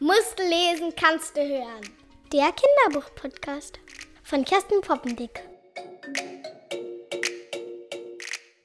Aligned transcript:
Musst 0.00 0.38
lesen, 0.38 0.92
kannst 0.94 1.36
du 1.36 1.40
hören. 1.40 1.82
Der 2.32 2.52
Kinderbuch-Podcast 2.52 3.80
von 4.22 4.44
Kerstin 4.44 4.80
Poppendick. 4.80 5.42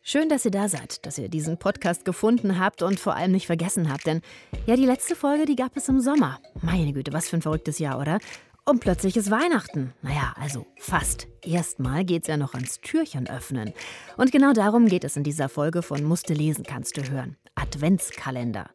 Schön, 0.04 0.30
dass 0.30 0.46
ihr 0.46 0.52
da 0.52 0.70
seid, 0.70 1.04
dass 1.08 1.18
ihr 1.18 1.30
diesen 1.30 1.58
Podcast 1.58 2.06
gefunden 2.06 2.60
habt 2.60 2.84
und 2.84 3.00
vor 3.00 3.16
allem 3.16 3.32
nicht 3.32 3.48
vergessen 3.48 3.92
habt. 3.92 4.06
Denn 4.06 4.22
ja, 4.68 4.76
die 4.76 4.86
letzte 4.86 5.16
Folge, 5.16 5.46
die 5.46 5.56
gab 5.56 5.76
es 5.76 5.90
im 5.90 6.02
Sommer. 6.02 6.40
Meine 6.62 6.94
Güte, 6.94 7.14
was 7.14 7.30
für 7.30 7.38
ein 7.38 7.42
verrücktes 7.42 7.80
Jahr, 7.80 8.00
oder? 8.00 8.20
Und 8.64 8.82
plötzlich 8.82 9.18
ist 9.18 9.32
Weihnachten. 9.32 9.92
Naja, 10.04 10.36
also 10.40 10.68
fast. 10.78 11.28
Erstmal 11.42 12.06
geht's 12.06 12.28
ja 12.28 12.38
noch 12.38 12.54
ans 12.54 12.80
Türchen 12.80 13.28
öffnen. 13.28 13.74
Und 14.18 14.32
genau 14.32 14.54
darum 14.54 14.86
geht 14.86 15.04
es 15.04 15.18
in 15.18 15.24
dieser 15.24 15.50
Folge 15.50 15.82
von 15.82 16.04
Musste 16.04 16.36
lesen 16.36 16.64
kannst 16.64 16.96
du 16.96 17.10
hören. 17.10 17.38
Adventskalender. 17.74 18.70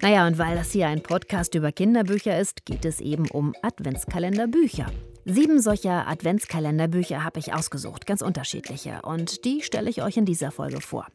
Naja, 0.00 0.26
und 0.26 0.38
weil 0.38 0.56
das 0.56 0.70
hier 0.70 0.86
ein 0.86 1.02
Podcast 1.02 1.54
über 1.54 1.72
Kinderbücher 1.72 2.38
ist, 2.38 2.64
geht 2.64 2.84
es 2.84 3.00
eben 3.00 3.28
um 3.30 3.52
Adventskalenderbücher. 3.62 4.86
Sieben 5.24 5.60
solcher 5.60 6.06
Adventskalenderbücher 6.06 7.24
habe 7.24 7.40
ich 7.40 7.52
ausgesucht, 7.52 8.06
ganz 8.06 8.22
unterschiedliche. 8.22 9.00
Und 9.02 9.44
die 9.44 9.62
stelle 9.62 9.90
ich 9.90 10.02
euch 10.02 10.16
in 10.16 10.24
dieser 10.24 10.52
Folge 10.52 10.80
vor. 10.80 11.06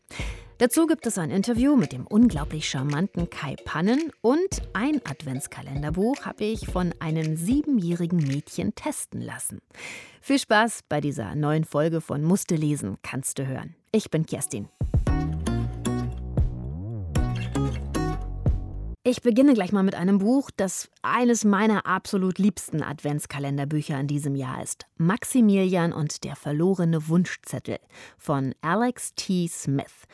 Dazu 0.57 0.85
gibt 0.87 1.05
es 1.05 1.17
ein 1.17 1.31
Interview 1.31 1.77
mit 1.77 1.93
dem 1.93 2.05
unglaublich 2.05 2.67
charmanten 2.67 3.29
Kai 3.29 3.55
Pannen 3.63 4.11
und 4.19 4.61
ein 4.73 4.99
Adventskalenderbuch 5.05 6.25
habe 6.25 6.43
ich 6.43 6.67
von 6.67 6.93
einem 6.99 7.37
siebenjährigen 7.37 8.19
Mädchen 8.19 8.75
testen 8.75 9.21
lassen. 9.21 9.61
Viel 10.19 10.39
Spaß 10.39 10.81
bei 10.89 10.99
dieser 10.99 11.35
neuen 11.35 11.63
Folge 11.63 12.01
von 12.01 12.21
Musste 12.21 12.55
lesen, 12.55 12.97
kannst 13.01 13.39
du 13.39 13.47
hören. 13.47 13.75
Ich 13.93 14.11
bin 14.11 14.25
Kerstin. 14.25 14.67
Ich 19.01 19.21
beginne 19.21 19.53
gleich 19.53 19.71
mal 19.71 19.83
mit 19.83 19.95
einem 19.95 20.17
Buch, 20.17 20.51
das 20.53 20.89
eines 21.01 21.45
meiner 21.45 21.85
absolut 21.85 22.37
liebsten 22.37 22.83
Adventskalenderbücher 22.83 23.97
in 23.97 24.07
diesem 24.07 24.35
Jahr 24.35 24.61
ist. 24.61 24.87
Maximilian 24.97 25.93
und 25.93 26.25
der 26.25 26.35
verlorene 26.35 27.07
Wunschzettel 27.07 27.79
von 28.17 28.53
Alex 28.59 29.13
T. 29.15 29.47
Smith. 29.47 30.05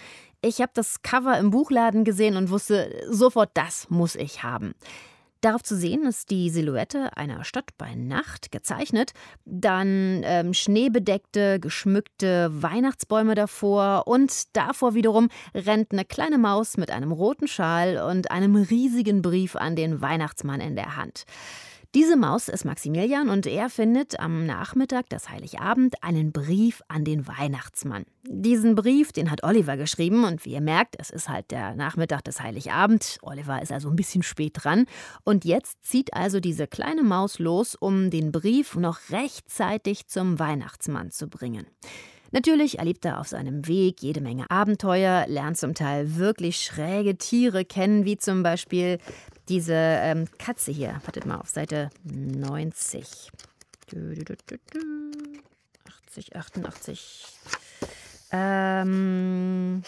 Ich 0.44 0.62
habe 0.62 0.72
das 0.76 1.02
Cover 1.02 1.36
im 1.40 1.50
Buchladen 1.50 2.04
gesehen 2.04 2.38
und 2.38 2.52
wusste 2.52 3.08
sofort, 3.10 3.50
das 3.56 3.90
muss 3.90 4.16
ich 4.16 4.44
haben. 4.44 4.76
Darauf 5.46 5.62
zu 5.62 5.76
sehen 5.78 6.08
ist 6.08 6.32
die 6.32 6.50
Silhouette 6.50 7.16
einer 7.16 7.44
Stadt 7.44 7.70
bei 7.78 7.94
Nacht 7.94 8.52
gezeichnet, 8.52 9.12
dann 9.46 10.24
ähm, 10.24 10.56
schneebedeckte, 10.56 11.60
geschmückte 11.60 12.50
Weihnachtsbäume 12.52 13.36
davor 13.36 14.08
und 14.08 14.56
davor 14.58 14.96
wiederum 14.96 15.30
rennt 15.54 15.92
eine 15.92 16.04
kleine 16.04 16.40
Maus 16.40 16.78
mit 16.78 16.90
einem 16.90 17.12
roten 17.12 17.48
Schal 17.48 18.00
und 18.10 18.32
einem 18.32 18.56
riesigen 18.56 19.22
Brief 19.22 19.56
an 19.56 19.76
den 19.76 20.02
Weihnachtsmann 20.02 20.62
in 20.62 20.76
der 20.76 20.96
Hand. 20.96 21.26
Diese 21.96 22.18
Maus 22.18 22.50
ist 22.50 22.66
Maximilian 22.66 23.30
und 23.30 23.48
er 23.48 23.70
findet 23.70 24.20
am 24.20 24.46
Nachmittag 24.46 25.08
des 25.08 25.30
Heiligabend 25.30 26.04
einen 26.04 26.34
Brief 26.34 26.82
an 26.90 27.06
den 27.06 27.26
Weihnachtsmann. 27.26 28.04
Diesen 28.28 28.76
Brief, 28.76 29.14
den 29.14 29.32
hat 29.32 29.46
Oliver 29.46 29.78
geschrieben 29.78 30.26
und 30.26 30.44
wie 30.44 30.52
ihr 30.52 30.62
merkt, 30.62 30.96
es 31.00 31.10
ist 31.10 31.30
halt 31.30 31.52
der 31.52 31.74
Nachmittag 31.74 32.26
des 32.26 32.42
Heiligabend. 32.42 33.18
Oliver 33.22 33.62
ist 33.62 33.72
also 33.72 33.88
ein 33.88 33.96
bisschen 33.96 34.24
spät 34.24 34.58
dran 34.62 34.88
und 35.24 35.46
jetzt 35.46 35.86
zieht 35.86 36.14
also 36.14 36.42
diese 36.42 36.68
kleine 36.68 37.02
Maus 37.02 37.40
los, 37.40 37.76
um 37.76 38.10
den 38.10 38.34
Brief 38.34 38.76
noch 38.76 39.00
rechtzeitig 39.12 40.08
zum 40.08 40.38
Weihnachtsmann 40.38 41.12
zu 41.12 41.30
bringen. 41.30 41.66
Natürlich 42.32 42.80
erlebt 42.80 43.06
er 43.06 43.22
auf 43.22 43.30
seinem 43.30 43.70
Weg 43.70 44.02
jede 44.02 44.20
Menge 44.20 44.52
Abenteuer, 44.52 45.28
lernt 45.30 45.56
zum 45.56 45.74
Teil 45.74 46.18
wirklich 46.18 46.58
schräge 46.58 47.18
Tiere 47.18 47.64
kennen, 47.64 48.04
wie 48.04 48.18
zum 48.18 48.44
Beispiel 48.44 48.98
diese 49.50 49.74
ähm, 49.74 50.28
Katze 50.38 50.72
hier. 50.72 51.02
Wartet 51.06 51.26
mal 51.26 51.40
auf 51.40 51.50
Seite 51.50 51.90
90. 52.04 53.32
80, 56.08 56.36
88. 56.36 57.26
Ähm, 58.32 59.84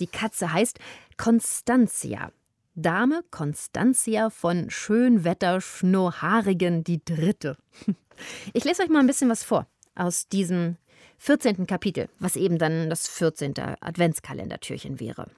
die 0.00 0.06
Katze 0.06 0.52
heißt 0.52 0.78
Constantia. 1.16 2.32
Dame 2.74 3.22
Constantia 3.30 4.28
von 4.28 4.68
Schönwetter 4.68 5.60
Schnurrhaarigen 5.60 6.84
die 6.84 7.04
Dritte. 7.04 7.56
Ich 8.54 8.64
lese 8.64 8.82
euch 8.82 8.88
mal 8.88 9.00
ein 9.00 9.06
bisschen 9.06 9.28
was 9.28 9.42
vor 9.44 9.66
aus 9.94 10.26
diesem 10.28 10.78
14. 11.18 11.66
Kapitel, 11.66 12.08
was 12.18 12.36
eben 12.36 12.56
dann 12.56 12.88
das 12.88 13.08
14. 13.08 13.52
Adventskalendertürchen 13.58 15.00
wäre. 15.00 15.30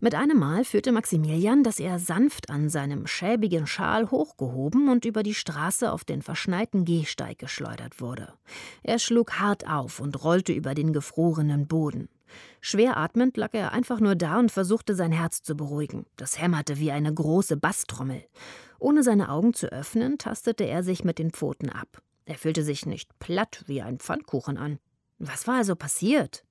Mit 0.00 0.14
einem 0.14 0.38
Mal 0.38 0.64
führte 0.64 0.92
Maximilian, 0.92 1.62
dass 1.62 1.80
er 1.80 1.98
sanft 1.98 2.50
an 2.50 2.68
seinem 2.68 3.06
schäbigen 3.06 3.66
Schal 3.66 4.10
hochgehoben 4.10 4.88
und 4.88 5.04
über 5.04 5.22
die 5.22 5.34
Straße 5.34 5.90
auf 5.90 6.04
den 6.04 6.20
verschneiten 6.20 6.84
Gehsteig 6.84 7.38
geschleudert 7.38 8.00
wurde. 8.00 8.34
Er 8.82 8.98
schlug 8.98 9.40
hart 9.40 9.66
auf 9.66 10.00
und 10.00 10.22
rollte 10.22 10.52
über 10.52 10.74
den 10.74 10.92
gefrorenen 10.92 11.66
Boden. 11.66 12.08
Schwer 12.60 12.96
atmend 12.96 13.36
lag 13.36 13.54
er 13.54 13.72
einfach 13.72 14.00
nur 14.00 14.14
da 14.14 14.38
und 14.38 14.50
versuchte 14.50 14.94
sein 14.94 15.12
Herz 15.12 15.42
zu 15.42 15.54
beruhigen. 15.56 16.04
Das 16.16 16.38
hämmerte 16.40 16.78
wie 16.78 16.90
eine 16.90 17.12
große 17.12 17.56
Basstrommel. 17.56 18.24
Ohne 18.78 19.02
seine 19.02 19.30
Augen 19.30 19.54
zu 19.54 19.72
öffnen, 19.72 20.18
tastete 20.18 20.64
er 20.64 20.82
sich 20.82 21.04
mit 21.04 21.18
den 21.18 21.30
Pfoten 21.30 21.70
ab. 21.70 22.02
Er 22.26 22.36
fühlte 22.36 22.62
sich 22.62 22.86
nicht 22.86 23.18
platt 23.18 23.62
wie 23.66 23.82
ein 23.82 23.98
Pfannkuchen 23.98 24.56
an. 24.56 24.78
Was 25.18 25.46
war 25.46 25.56
also 25.56 25.76
passiert? 25.76 26.44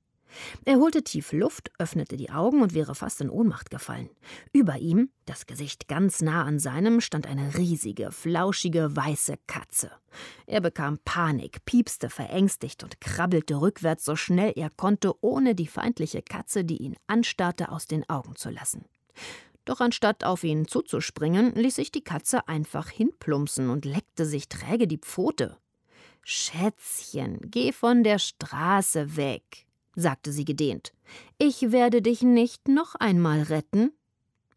Er 0.66 0.78
holte 0.78 1.04
tief 1.04 1.32
Luft, 1.32 1.72
öffnete 1.78 2.18
die 2.18 2.30
Augen 2.30 2.62
und 2.62 2.74
wäre 2.74 2.96
fast 2.96 3.22
in 3.22 3.30
Ohnmacht 3.30 3.70
gefallen. 3.70 4.10
Über 4.52 4.78
ihm, 4.78 5.10
das 5.26 5.46
Gesicht 5.46 5.88
ganz 5.88 6.22
nah 6.22 6.44
an 6.44 6.60
seinem, 6.60 7.02
stand 7.02 7.28
eine 7.28 7.58
riesige, 7.58 8.12
flauschige, 8.12 8.96
weiße 8.96 9.36
Katze. 9.48 9.92
Er 10.46 10.62
bekam 10.62 11.00
Panik, 11.06 11.66
piepste 11.66 12.10
verängstigt 12.10 12.84
und 12.84 13.02
krabbelte 13.02 13.60
rückwärts 13.60 14.06
so 14.06 14.16
schnell 14.16 14.54
er 14.56 14.70
konnte, 14.70 15.14
ohne 15.22 15.56
die 15.56 15.68
feindliche 15.68 16.22
Katze, 16.22 16.64
die 16.64 16.78
ihn 16.78 16.96
anstarrte, 17.08 17.70
aus 17.70 17.88
den 17.88 18.08
Augen 18.10 18.36
zu 18.36 18.50
lassen. 18.50 18.86
Doch 19.66 19.80
anstatt 19.80 20.24
auf 20.24 20.44
ihn 20.44 20.68
zuzuspringen, 20.68 21.56
ließ 21.56 21.76
sich 21.76 21.92
die 21.92 22.04
Katze 22.04 22.48
einfach 22.48 22.90
hinplumpsen 22.90 23.70
und 23.70 23.86
leckte 23.86 24.26
sich 24.26 24.50
träge 24.50 24.88
die 24.88 24.98
Pfote. 24.98 25.58
Schätzchen, 26.22 27.40
geh 27.44 27.72
von 27.72 28.04
der 28.04 28.20
Straße 28.20 29.16
weg 29.16 29.66
sagte 29.96 30.32
sie 30.32 30.46
gedehnt. 30.46 30.94
Ich 31.38 31.72
werde 31.72 32.02
dich 32.02 32.22
nicht 32.22 32.68
noch 32.68 32.96
einmal 32.96 33.44
retten. 33.44 33.92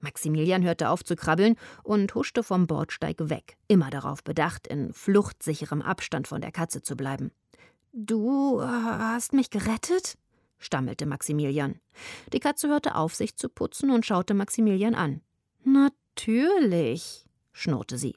Maximilian 0.00 0.62
hörte 0.62 0.90
auf 0.90 1.04
zu 1.04 1.16
krabbeln 1.16 1.56
und 1.82 2.14
huschte 2.14 2.42
vom 2.42 2.66
Bordsteig 2.66 3.16
weg, 3.18 3.56
immer 3.66 3.90
darauf 3.90 4.22
bedacht, 4.22 4.66
in 4.66 4.92
fluchtsicherem 4.92 5.82
Abstand 5.82 6.28
von 6.28 6.40
der 6.40 6.52
Katze 6.52 6.82
zu 6.82 6.96
bleiben. 6.96 7.32
Du 7.92 8.62
hast 8.62 9.32
mich 9.32 9.50
gerettet? 9.50 10.18
stammelte 10.58 11.06
Maximilian. 11.06 11.80
Die 12.32 12.40
Katze 12.40 12.68
hörte 12.68 12.94
auf, 12.94 13.14
sich 13.14 13.36
zu 13.36 13.48
putzen 13.48 13.90
und 13.90 14.06
schaute 14.06 14.34
Maximilian 14.34 14.94
an. 14.94 15.20
Natürlich, 15.64 17.26
schnurrte 17.52 17.98
sie. 17.98 18.14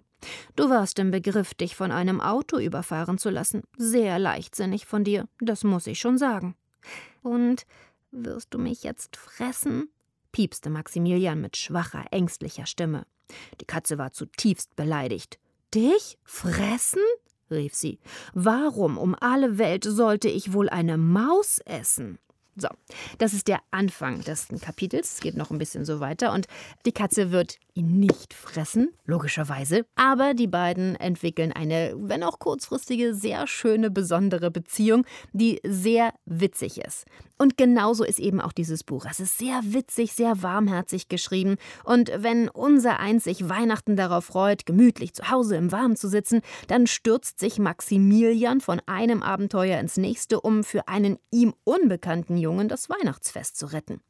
Du 0.55 0.69
warst 0.69 0.99
im 0.99 1.11
Begriff, 1.11 1.53
dich 1.53 1.75
von 1.75 1.91
einem 1.91 2.19
Auto 2.21 2.59
überfahren 2.59 3.17
zu 3.17 3.29
lassen. 3.29 3.63
Sehr 3.77 4.19
leichtsinnig 4.19 4.85
von 4.85 5.03
dir, 5.03 5.27
das 5.39 5.63
muss 5.63 5.87
ich 5.87 5.99
schon 5.99 6.17
sagen. 6.17 6.55
Und 7.21 7.65
wirst 8.11 8.53
du 8.53 8.59
mich 8.59 8.83
jetzt 8.83 9.17
fressen? 9.17 9.89
piepste 10.31 10.69
Maximilian 10.69 11.41
mit 11.41 11.57
schwacher, 11.57 12.05
ängstlicher 12.11 12.65
Stimme. 12.65 13.05
Die 13.61 13.65
Katze 13.65 13.97
war 13.97 14.11
zutiefst 14.11 14.75
beleidigt. 14.75 15.39
Dich 15.73 16.17
fressen? 16.23 17.01
rief 17.51 17.73
sie. 17.73 17.99
Warum 18.33 18.97
um 18.97 19.15
alle 19.19 19.57
Welt 19.57 19.83
sollte 19.83 20.29
ich 20.29 20.53
wohl 20.53 20.69
eine 20.69 20.97
Maus 20.97 21.59
essen? 21.65 22.19
So, 22.59 22.69
das 23.17 23.33
ist 23.33 23.47
der 23.47 23.59
Anfang 23.71 24.21
des 24.21 24.47
Kapitels. 24.61 25.13
Es 25.13 25.19
geht 25.21 25.37
noch 25.37 25.49
ein 25.49 25.57
bisschen 25.57 25.85
so 25.85 25.99
weiter 25.99 26.33
und 26.33 26.47
die 26.85 26.91
Katze 26.91 27.31
wird 27.31 27.57
ihn 27.73 27.99
nicht 27.99 28.33
fressen, 28.33 28.89
logischerweise. 29.05 29.85
Aber 29.95 30.33
die 30.33 30.47
beiden 30.47 30.95
entwickeln 30.95 31.53
eine, 31.53 31.93
wenn 31.97 32.23
auch 32.23 32.39
kurzfristige, 32.39 33.13
sehr 33.13 33.47
schöne, 33.47 33.89
besondere 33.89 34.51
Beziehung, 34.51 35.05
die 35.31 35.61
sehr 35.63 36.13
witzig 36.25 36.81
ist. 36.81 37.05
Und 37.37 37.55
genauso 37.55 38.03
ist 38.03 38.19
eben 38.19 38.41
auch 38.41 38.51
dieses 38.51 38.83
Buch. 38.83 39.05
Es 39.09 39.21
ist 39.21 39.37
sehr 39.37 39.61
witzig, 39.63 40.11
sehr 40.11 40.43
warmherzig 40.43 41.07
geschrieben. 41.07 41.55
Und 41.85 42.11
wenn 42.17 42.49
unser 42.49 42.99
Eins 42.99 43.23
sich 43.23 43.47
Weihnachten 43.47 43.95
darauf 43.95 44.25
freut, 44.25 44.65
gemütlich 44.65 45.13
zu 45.13 45.29
Hause 45.29 45.55
im 45.55 45.71
Warmen 45.71 45.95
zu 45.95 46.09
sitzen, 46.09 46.41
dann 46.67 46.85
stürzt 46.85 47.39
sich 47.39 47.57
Maximilian 47.57 48.59
von 48.59 48.81
einem 48.87 49.23
Abenteuer 49.23 49.79
ins 49.79 49.95
nächste, 49.95 50.41
um 50.41 50.65
für 50.65 50.89
einen 50.89 51.17
ihm 51.31 51.53
unbekannten 51.63 52.35
Jungen 52.35 52.48
das 52.67 52.89
Weihnachtsfest 52.89 53.57
zu 53.57 53.67
retten. 53.67 54.01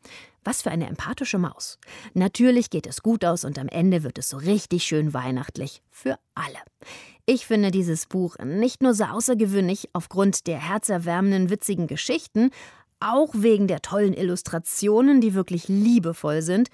Was 0.43 0.61
für 0.61 0.71
eine 0.71 0.87
empathische 0.87 1.37
Maus. 1.37 1.77
Natürlich 2.13 2.69
geht 2.69 2.87
es 2.87 3.03
gut 3.03 3.25
aus 3.25 3.43
und 3.43 3.59
am 3.59 3.67
Ende 3.67 4.03
wird 4.03 4.17
es 4.17 4.29
so 4.29 4.37
richtig 4.37 4.83
schön 4.83 5.13
weihnachtlich 5.13 5.81
für 5.91 6.17
alle. 6.33 6.59
Ich 7.25 7.45
finde 7.45 7.71
dieses 7.71 8.05
Buch 8.05 8.37
nicht 8.43 8.81
nur 8.81 8.93
so 8.93 9.03
außergewöhnlich 9.03 9.89
aufgrund 9.93 10.47
der 10.47 10.57
herzerwärmenden, 10.59 11.49
witzigen 11.49 11.87
Geschichten, 11.87 12.49
auch 12.99 13.29
wegen 13.33 13.67
der 13.67 13.81
tollen 13.81 14.13
Illustrationen, 14.13 15.21
die 15.21 15.33
wirklich 15.33 15.67
liebevoll 15.67 16.41
sind. 16.41 16.69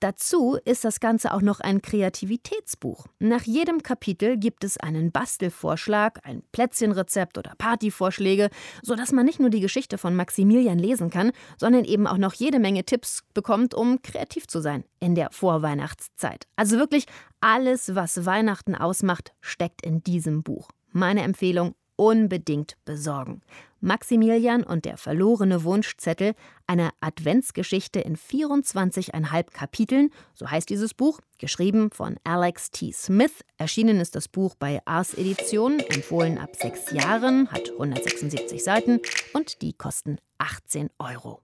Dazu 0.00 0.58
ist 0.64 0.86
das 0.86 0.98
Ganze 0.98 1.34
auch 1.34 1.42
noch 1.42 1.60
ein 1.60 1.82
Kreativitätsbuch. 1.82 3.06
Nach 3.18 3.42
jedem 3.42 3.82
Kapitel 3.82 4.38
gibt 4.38 4.64
es 4.64 4.78
einen 4.78 5.12
Bastelvorschlag, 5.12 6.20
ein 6.22 6.42
Plätzchenrezept 6.52 7.36
oder 7.36 7.52
Partyvorschläge, 7.58 8.48
sodass 8.82 9.12
man 9.12 9.26
nicht 9.26 9.40
nur 9.40 9.50
die 9.50 9.60
Geschichte 9.60 9.98
von 9.98 10.16
Maximilian 10.16 10.78
lesen 10.78 11.10
kann, 11.10 11.32
sondern 11.58 11.84
eben 11.84 12.06
auch 12.06 12.16
noch 12.16 12.32
jede 12.32 12.58
Menge 12.58 12.84
Tipps 12.84 13.24
bekommt, 13.34 13.74
um 13.74 14.00
kreativ 14.00 14.46
zu 14.46 14.60
sein 14.60 14.84
in 15.00 15.14
der 15.14 15.30
Vorweihnachtszeit. 15.32 16.46
Also 16.56 16.78
wirklich 16.78 17.04
alles, 17.42 17.94
was 17.94 18.24
Weihnachten 18.24 18.74
ausmacht, 18.74 19.34
steckt 19.42 19.84
in 19.84 20.02
diesem 20.02 20.42
Buch. 20.42 20.70
Meine 20.92 21.22
Empfehlung, 21.22 21.74
unbedingt 21.96 22.78
besorgen. 22.86 23.42
Maximilian 23.80 24.62
und 24.62 24.84
der 24.84 24.96
verlorene 24.96 25.64
Wunschzettel, 25.64 26.34
eine 26.66 26.90
Adventsgeschichte 27.00 28.00
in 28.00 28.16
24,5 28.16 29.50
Kapiteln, 29.52 30.10
so 30.34 30.50
heißt 30.50 30.68
dieses 30.68 30.94
Buch, 30.94 31.20
geschrieben 31.38 31.90
von 31.90 32.16
Alex 32.24 32.70
T. 32.70 32.92
Smith. 32.92 33.44
Erschienen 33.56 33.98
ist 34.00 34.14
das 34.14 34.28
Buch 34.28 34.54
bei 34.54 34.80
Ars 34.84 35.14
Edition, 35.14 35.80
empfohlen 35.80 36.38
ab 36.38 36.54
sechs 36.54 36.90
Jahren, 36.92 37.50
hat 37.50 37.70
176 37.70 38.62
Seiten 38.62 39.00
und 39.32 39.62
die 39.62 39.72
kosten 39.72 40.18
18 40.38 40.90
Euro. 40.98 41.42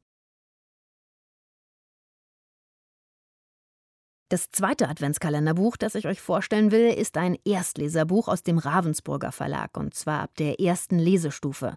Das 4.29 4.51
zweite 4.51 4.89
Adventskalenderbuch, 4.89 5.77
das 5.77 5.95
ich 5.95 6.09
euch 6.09 6.21
vorstellen 6.21 6.73
will, 6.73 6.89
ist 6.93 7.17
ein 7.17 7.39
Erstleserbuch 7.45 8.27
aus 8.27 8.43
dem 8.43 8.59
Ravensburger 8.59 9.31
Verlag 9.31 9.77
und 9.77 9.95
zwar 9.95 10.23
ab 10.23 10.31
der 10.37 10.59
ersten 10.59 10.99
Lesestufe. 10.99 11.77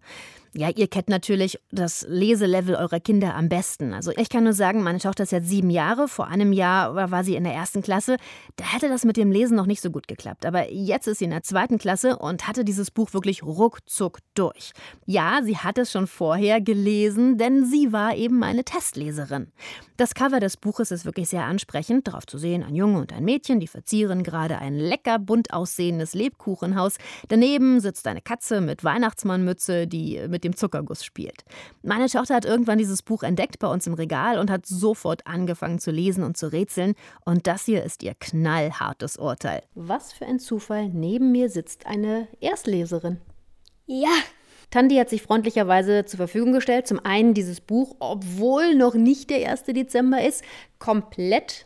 Ja, 0.54 0.70
ihr 0.70 0.88
kennt 0.88 1.10
natürlich 1.10 1.60
das 1.72 2.08
Leselevel 2.10 2.74
eurer 2.74 3.00
Kinder 3.00 3.36
am 3.36 3.50
besten. 3.50 3.94
Also 3.94 4.12
ich 4.18 4.30
kann 4.30 4.46
nur 4.46 4.54
sagen, 4.54 4.82
meine 4.82 4.98
Tochter 4.98 5.24
ist 5.24 5.32
jetzt 5.32 5.48
sieben 5.48 5.70
Jahre. 5.70 6.08
Vor 6.08 6.28
einem 6.28 6.54
Jahr 6.54 7.12
war 7.12 7.24
sie 7.24 7.36
in 7.36 7.44
der 7.44 7.54
ersten 7.54 7.84
Klasse. 7.84 8.18
Da 8.56 8.66
hätte 8.66 8.90
das 8.90 9.06
mit 9.06 9.16
dem 9.16 9.32
Lesen 9.32 9.56
noch 9.56 9.68
nicht 9.68 9.82
so 9.82 9.92
gut 9.92 10.08
geklappt. 10.08 10.48
Aber 10.48 10.72
jetzt 10.72 11.08
ist 11.08 11.20
sie 11.20 11.26
in 11.26 11.32
der 11.32 11.44
zweiten 11.44 11.78
Klasse 11.78 12.18
und 12.18 12.48
hatte 12.48 12.66
dieses 12.66 12.90
Buch 12.90 13.14
wirklich 13.14 13.44
ruckzuck 13.44 14.20
durch. 14.34 14.72
Ja, 15.06 15.42
sie 15.44 15.58
hat 15.58 15.78
es 15.78 15.92
schon 15.92 16.08
vorher 16.08 16.62
gelesen, 16.62 17.38
denn 17.38 17.66
sie 17.66 17.94
war 17.94 18.16
eben 18.16 18.44
eine 18.44 18.64
Testleserin. 18.64 19.52
Das 19.98 20.16
Cover 20.16 20.40
des 20.40 20.58
Buches 20.58 20.90
ist 20.90 21.06
wirklich 21.06 21.30
sehr 21.30 21.44
ansprechend. 21.44 22.08
Darauf 22.08 22.26
zu 22.26 22.40
sehen 22.40 22.64
ein 22.64 22.74
Junge 22.74 23.00
und 23.00 23.14
ein 23.14 23.24
Mädchen, 23.24 23.60
die 23.60 23.68
verzieren 23.68 24.24
gerade 24.24 24.58
ein 24.58 24.76
lecker 24.76 25.20
bunt 25.20 25.54
aussehendes 25.54 26.16
Lebkuchenhaus. 26.16 26.96
Daneben 27.28 27.82
sitzt 27.82 28.08
eine 28.08 28.22
Katze 28.22 28.62
mit 28.62 28.84
Weihnachtsmannmütze, 28.84 29.86
die 29.86 30.28
mit 30.28 30.39
dem 30.44 30.56
Zuckerguss 30.56 31.04
spielt. 31.04 31.44
Meine 31.82 32.08
Tochter 32.08 32.36
hat 32.36 32.46
irgendwann 32.46 32.78
dieses 32.78 33.02
Buch 33.02 33.24
entdeckt 33.24 33.60
bei 33.60 33.68
uns 33.68 33.88
im 33.88 33.94
Regal 33.94 34.40
und 34.40 34.50
hat 34.50 34.66
sofort 34.66 35.26
angefangen 35.28 35.80
zu 35.80 35.92
lesen 35.92 36.24
und 36.24 36.38
zu 36.38 36.52
rätseln. 36.52 36.96
Und 37.26 37.48
das 37.48 37.66
hier 37.66 37.84
ist 37.84 38.04
ihr 38.04 38.14
knallhartes 38.20 39.18
Urteil. 39.18 39.64
Was 39.76 40.14
für 40.14 40.26
ein 40.26 40.40
Zufall, 40.40 40.90
neben 40.90 41.32
mir 41.32 41.50
sitzt 41.50 41.86
eine 41.86 42.28
Erstleserin. 42.40 43.20
Ja, 43.86 44.10
Tandi 44.72 44.98
hat 44.98 45.10
sich 45.10 45.24
freundlicherweise 45.24 46.06
zur 46.06 46.18
Verfügung 46.18 46.54
gestellt. 46.54 46.88
Zum 46.88 47.04
einen 47.04 47.34
dieses 47.34 47.60
Buch, 47.60 47.96
obwohl 48.00 48.76
noch 48.76 48.94
nicht 48.94 49.30
der 49.32 49.50
1. 49.50 49.64
Dezember 49.64 50.24
ist, 50.24 50.44
komplett 50.78 51.66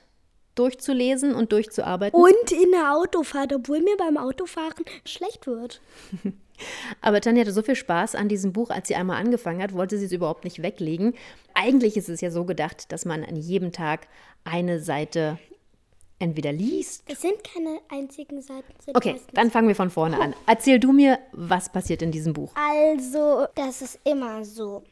durchzulesen 0.55 1.33
und 1.33 1.51
durchzuarbeiten. 1.51 2.19
und 2.19 2.51
in 2.51 2.71
der 2.71 2.95
Autofahrt, 2.95 3.53
obwohl 3.53 3.79
mir 3.81 3.97
beim 3.97 4.17
Autofahren 4.17 4.85
schlecht 5.05 5.47
wird. 5.47 5.81
Aber 7.01 7.19
Tanja 7.19 7.41
hatte 7.41 7.51
so 7.51 7.63
viel 7.63 7.75
Spaß 7.75 8.15
an 8.15 8.29
diesem 8.29 8.53
Buch, 8.53 8.69
als 8.69 8.87
sie 8.87 8.95
einmal 8.95 9.19
angefangen 9.19 9.61
hat, 9.61 9.73
wollte 9.73 9.97
sie 9.97 10.05
es 10.05 10.11
überhaupt 10.11 10.43
nicht 10.43 10.61
weglegen. 10.61 11.15
Eigentlich 11.53 11.97
ist 11.97 12.09
es 12.09 12.21
ja 12.21 12.31
so 12.31 12.45
gedacht, 12.45 12.91
dass 12.91 13.05
man 13.05 13.23
an 13.23 13.35
jedem 13.35 13.71
Tag 13.71 14.07
eine 14.43 14.79
Seite 14.79 15.39
entweder 16.19 16.53
liest. 16.53 17.03
Es 17.07 17.21
sind 17.21 17.43
keine 17.43 17.79
einzigen 17.89 18.41
Seiten. 18.41 18.71
Okay, 18.93 19.19
dann 19.33 19.51
fangen 19.51 19.67
wir 19.67 19.75
von 19.75 19.89
vorne 19.89 20.19
an. 20.19 20.33
Erzähl 20.47 20.79
du 20.79 20.93
mir, 20.93 21.19
was 21.31 21.71
passiert 21.71 22.01
in 22.01 22.11
diesem 22.11 22.33
Buch. 22.33 22.53
Also, 22.55 23.47
das 23.55 23.81
ist 23.81 23.99
immer 24.05 24.45
so. 24.45 24.83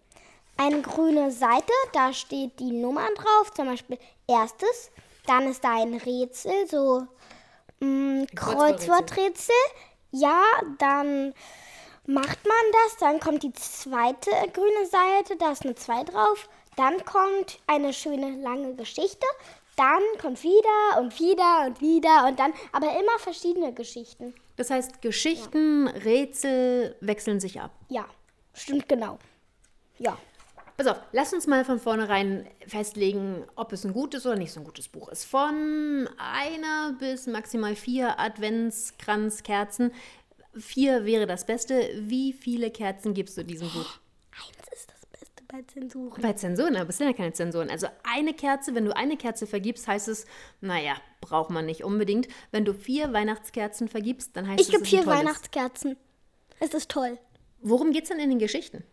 Eine 0.57 0.81
grüne 0.81 1.31
Seite, 1.31 1.71
da 1.93 2.11
steht 2.11 2.59
die 2.59 2.71
Nummer 2.71 3.07
drauf, 3.15 3.51
zum 3.53 3.67
Beispiel 3.67 3.97
erstes. 4.27 4.91
Dann 5.25 5.47
ist 5.47 5.63
da 5.63 5.81
ein 5.81 5.93
Rätsel, 5.95 6.67
so 6.67 7.07
mh, 7.79 8.25
Kreuzworträtsel. 8.35 9.55
Ja, 10.11 10.41
dann 10.77 11.33
macht 12.05 12.45
man 12.45 12.65
das. 12.83 12.97
Dann 12.99 13.19
kommt 13.19 13.43
die 13.43 13.53
zweite 13.53 14.31
grüne 14.53 14.85
Seite, 14.85 15.37
da 15.37 15.51
ist 15.51 15.63
eine 15.63 15.75
2 15.75 16.03
drauf. 16.05 16.49
Dann 16.75 17.03
kommt 17.05 17.59
eine 17.67 17.93
schöne 17.93 18.41
lange 18.41 18.75
Geschichte. 18.75 19.25
Dann 19.77 20.01
kommt 20.21 20.43
wieder 20.43 20.99
und 20.99 21.17
wieder 21.19 21.65
und 21.65 21.81
wieder 21.81 22.27
und 22.27 22.39
dann, 22.39 22.53
aber 22.71 22.87
immer 22.91 23.17
verschiedene 23.19 23.73
Geschichten. 23.73 24.33
Das 24.57 24.69
heißt, 24.69 25.01
Geschichten, 25.01 25.87
Rätsel 25.87 26.95
wechseln 26.99 27.39
sich 27.39 27.59
ab. 27.59 27.71
Ja, 27.89 28.05
stimmt 28.53 28.87
genau. 28.89 29.17
Ja. 29.97 30.17
Pass 30.77 30.87
auf, 30.87 30.97
lass 31.11 31.33
uns 31.33 31.47
mal 31.47 31.63
von 31.65 31.79
vornherein 31.79 32.47
festlegen, 32.65 33.45
ob 33.55 33.71
es 33.73 33.85
ein 33.85 33.93
gutes 33.93 34.25
oder 34.25 34.35
nicht 34.35 34.51
so 34.51 34.59
ein 34.59 34.63
gutes 34.63 34.87
Buch 34.87 35.09
ist. 35.09 35.25
Von 35.25 36.09
einer 36.17 36.93
bis 36.97 37.27
maximal 37.27 37.75
vier 37.75 38.19
Adventskranzkerzen. 38.19 39.91
Vier 40.55 41.05
wäre 41.05 41.27
das 41.27 41.45
Beste. 41.45 41.89
Wie 41.99 42.33
viele 42.33 42.71
Kerzen 42.71 43.13
gibst 43.13 43.37
du 43.37 43.43
diesem 43.43 43.69
Buch? 43.69 43.99
Eins 44.31 44.67
ist 44.73 44.91
das 44.91 45.05
Beste 45.05 45.43
bei 45.47 45.61
Zensuren. 45.71 46.21
Bei 46.21 46.33
Zensuren, 46.33 46.75
aber 46.75 46.89
es 46.89 46.97
sind 46.97 47.07
ja 47.07 47.13
keine 47.13 47.33
Zensuren. 47.33 47.69
Also 47.69 47.87
eine 48.03 48.33
Kerze, 48.33 48.73
wenn 48.75 48.85
du 48.85 48.95
eine 48.95 49.17
Kerze 49.17 49.47
vergibst, 49.47 49.87
heißt 49.87 50.07
es, 50.07 50.25
naja, 50.61 50.95
braucht 51.21 51.51
man 51.51 51.65
nicht 51.65 51.83
unbedingt. 51.83 52.27
Wenn 52.51 52.65
du 52.65 52.73
vier 52.73 53.13
Weihnachtskerzen 53.13 53.87
vergibst, 53.87 54.35
dann 54.35 54.47
heißt 54.47 54.59
Ich 54.59 54.67
es, 54.67 54.71
gebe 54.73 54.83
ist 54.83 54.93
ein 54.93 55.03
vier. 55.03 55.07
Weihnachtskerzen. 55.07 55.95
Es 56.59 56.73
ist 56.73 56.89
toll. 56.89 57.17
Worum 57.61 57.91
geht 57.91 58.03
es 58.03 58.09
denn 58.09 58.19
in 58.19 58.29
den 58.29 58.39
Geschichten? 58.39 58.83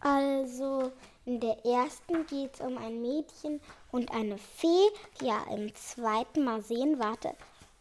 Also, 0.00 0.92
in 1.24 1.38
der 1.38 1.64
ersten 1.64 2.26
geht 2.26 2.54
es 2.54 2.60
um 2.60 2.76
ein 2.78 3.00
Mädchen 3.00 3.60
und 3.92 4.10
eine 4.10 4.38
Fee. 4.38 4.88
Ja, 5.20 5.44
im 5.54 5.72
zweiten 5.74 6.44
Mal 6.44 6.62
sehen, 6.62 6.98
warte, 6.98 7.34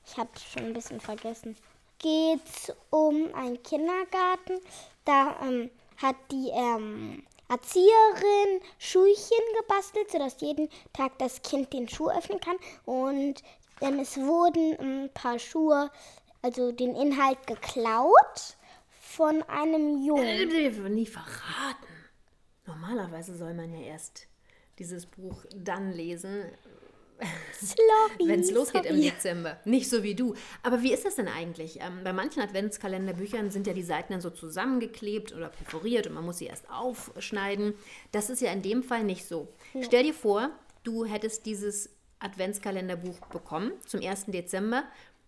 ich 0.05 0.17
habe 0.17 0.29
schon 0.37 0.65
ein 0.65 0.73
bisschen 0.73 0.99
vergessen. 0.99 1.55
Geht 1.97 2.41
es 2.45 2.73
um 2.91 3.33
einen 3.33 3.61
Kindergarten. 3.63 4.59
Da 5.05 5.37
ähm, 5.41 5.71
hat 5.97 6.15
die 6.31 6.49
ähm, 6.53 7.23
Erzieherin 7.49 8.61
Schuhchen 8.77 9.45
gebastelt, 9.59 10.11
sodass 10.11 10.39
jeden 10.39 10.69
Tag 10.93 11.17
das 11.17 11.41
Kind 11.41 11.73
den 11.73 11.89
Schuh 11.89 12.09
öffnen 12.09 12.39
kann. 12.39 12.57
Und 12.85 13.41
ähm, 13.81 13.99
es 13.99 14.17
wurden 14.17 14.79
ein 14.79 15.09
paar 15.13 15.39
Schuhe, 15.39 15.89
also 16.43 16.71
den 16.71 16.95
Inhalt 16.95 17.45
geklaut 17.47 18.55
von 19.01 19.41
einem 19.43 20.03
Jungen. 20.03 20.47
Nie 20.93 21.05
verraten. 21.05 21.90
Normalerweise 22.73 23.35
soll 23.35 23.53
man 23.53 23.73
ja 23.73 23.81
erst 23.81 24.27
dieses 24.79 25.05
Buch 25.05 25.45
dann 25.55 25.91
lesen, 25.91 26.45
wenn 28.19 28.39
es 28.39 28.51
losgeht 28.51 28.85
im 28.85 28.95
sorry. 28.95 29.11
Dezember. 29.11 29.59
Nicht 29.65 29.89
so 29.89 30.03
wie 30.03 30.15
du. 30.15 30.33
Aber 30.63 30.81
wie 30.81 30.93
ist 30.93 31.05
das 31.05 31.15
denn 31.15 31.27
eigentlich? 31.27 31.79
Ähm, 31.81 32.03
bei 32.03 32.13
manchen 32.13 32.41
Adventskalenderbüchern 32.41 33.51
sind 33.51 33.67
ja 33.67 33.73
die 33.73 33.83
Seiten 33.83 34.13
dann 34.13 34.21
so 34.21 34.29
zusammengeklebt 34.29 35.33
oder 35.33 35.49
perforiert 35.49 36.07
und 36.07 36.13
man 36.13 36.25
muss 36.25 36.39
sie 36.39 36.47
erst 36.47 36.69
aufschneiden. 36.71 37.75
Das 38.11 38.29
ist 38.29 38.41
ja 38.41 38.51
in 38.51 38.61
dem 38.61 38.83
Fall 38.83 39.03
nicht 39.03 39.25
so. 39.25 39.47
Stell 39.81 40.03
dir 40.03 40.13
vor, 40.13 40.49
du 40.83 41.05
hättest 41.05 41.45
dieses 41.45 41.89
Adventskalenderbuch 42.19 43.19
bekommen 43.27 43.73
zum 43.85 44.01
1. 44.01 44.25
Dezember. 44.27 44.83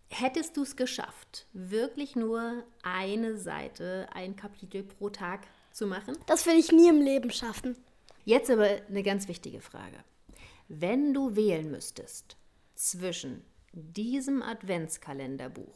Hättest 0.09 0.57
du 0.57 0.63
es 0.63 0.75
geschafft, 0.75 1.47
wirklich 1.53 2.15
nur 2.15 2.63
eine 2.83 3.35
Seite, 3.38 4.07
ein 4.13 4.35
Kapitel 4.35 4.83
pro 4.83 5.09
Tag 5.09 5.41
zu 5.73 5.87
machen? 5.87 6.17
Das 6.27 6.45
will 6.45 6.57
ich 6.57 6.71
nie 6.71 6.87
im 6.89 7.01
Leben 7.01 7.31
schaffen. 7.31 7.75
Jetzt 8.25 8.49
aber 8.49 8.69
eine 8.87 9.03
ganz 9.03 9.27
wichtige 9.27 9.59
Frage. 9.61 9.97
Wenn 10.69 11.13
du 11.13 11.35
wählen 11.35 11.69
müsstest 11.69 12.37
zwischen 12.75 13.43
diesem 13.73 14.41
Adventskalenderbuch 14.41 15.75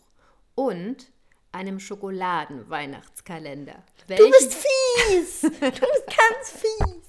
und 0.56 1.12
einem 1.52 1.80
Schokoladen-Weihnachtskalender, 1.80 3.84
Du 4.08 4.10
welchen, 4.10 4.32
bist 4.32 4.54
fies. 4.54 5.42
Du 5.42 5.50
bist 5.50 6.08
ganz 6.08 6.52
fies. 6.52 7.08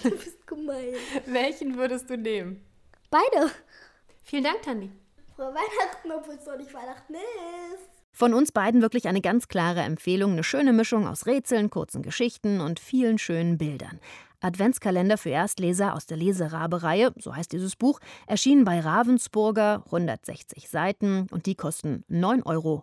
Du 0.04 0.10
bist 0.10 0.46
gemein. 0.46 0.94
welchen 1.26 1.76
würdest 1.76 2.08
du 2.08 2.16
nehmen? 2.16 2.64
Beide. 3.10 3.50
Vielen 4.22 4.44
Dank, 4.44 4.62
Tandi. 4.62 4.92
Frohe 5.34 5.52
Weihnachten, 5.52 6.12
obwohl 6.12 6.34
es 6.36 6.46
noch 6.46 6.56
nicht 6.56 6.72
Weihnachten 6.72 7.14
ist. 7.14 7.97
Von 8.18 8.34
uns 8.34 8.50
beiden 8.50 8.82
wirklich 8.82 9.06
eine 9.06 9.20
ganz 9.20 9.46
klare 9.46 9.82
Empfehlung, 9.82 10.32
eine 10.32 10.42
schöne 10.42 10.72
Mischung 10.72 11.06
aus 11.06 11.26
Rätseln, 11.26 11.70
kurzen 11.70 12.02
Geschichten 12.02 12.60
und 12.60 12.80
vielen 12.80 13.16
schönen 13.16 13.58
Bildern. 13.58 14.00
Adventskalender 14.40 15.16
für 15.16 15.30
Erstleser 15.30 15.94
aus 15.94 16.06
der 16.06 16.16
Leserabe-Reihe, 16.16 17.12
so 17.20 17.36
heißt 17.36 17.52
dieses 17.52 17.76
Buch, 17.76 18.00
erschienen 18.26 18.64
bei 18.64 18.80
Ravensburger, 18.80 19.84
160 19.84 20.68
Seiten 20.68 21.28
und 21.30 21.46
die 21.46 21.54
kosten 21.54 22.02
9,99 22.10 22.44
Euro. 22.46 22.82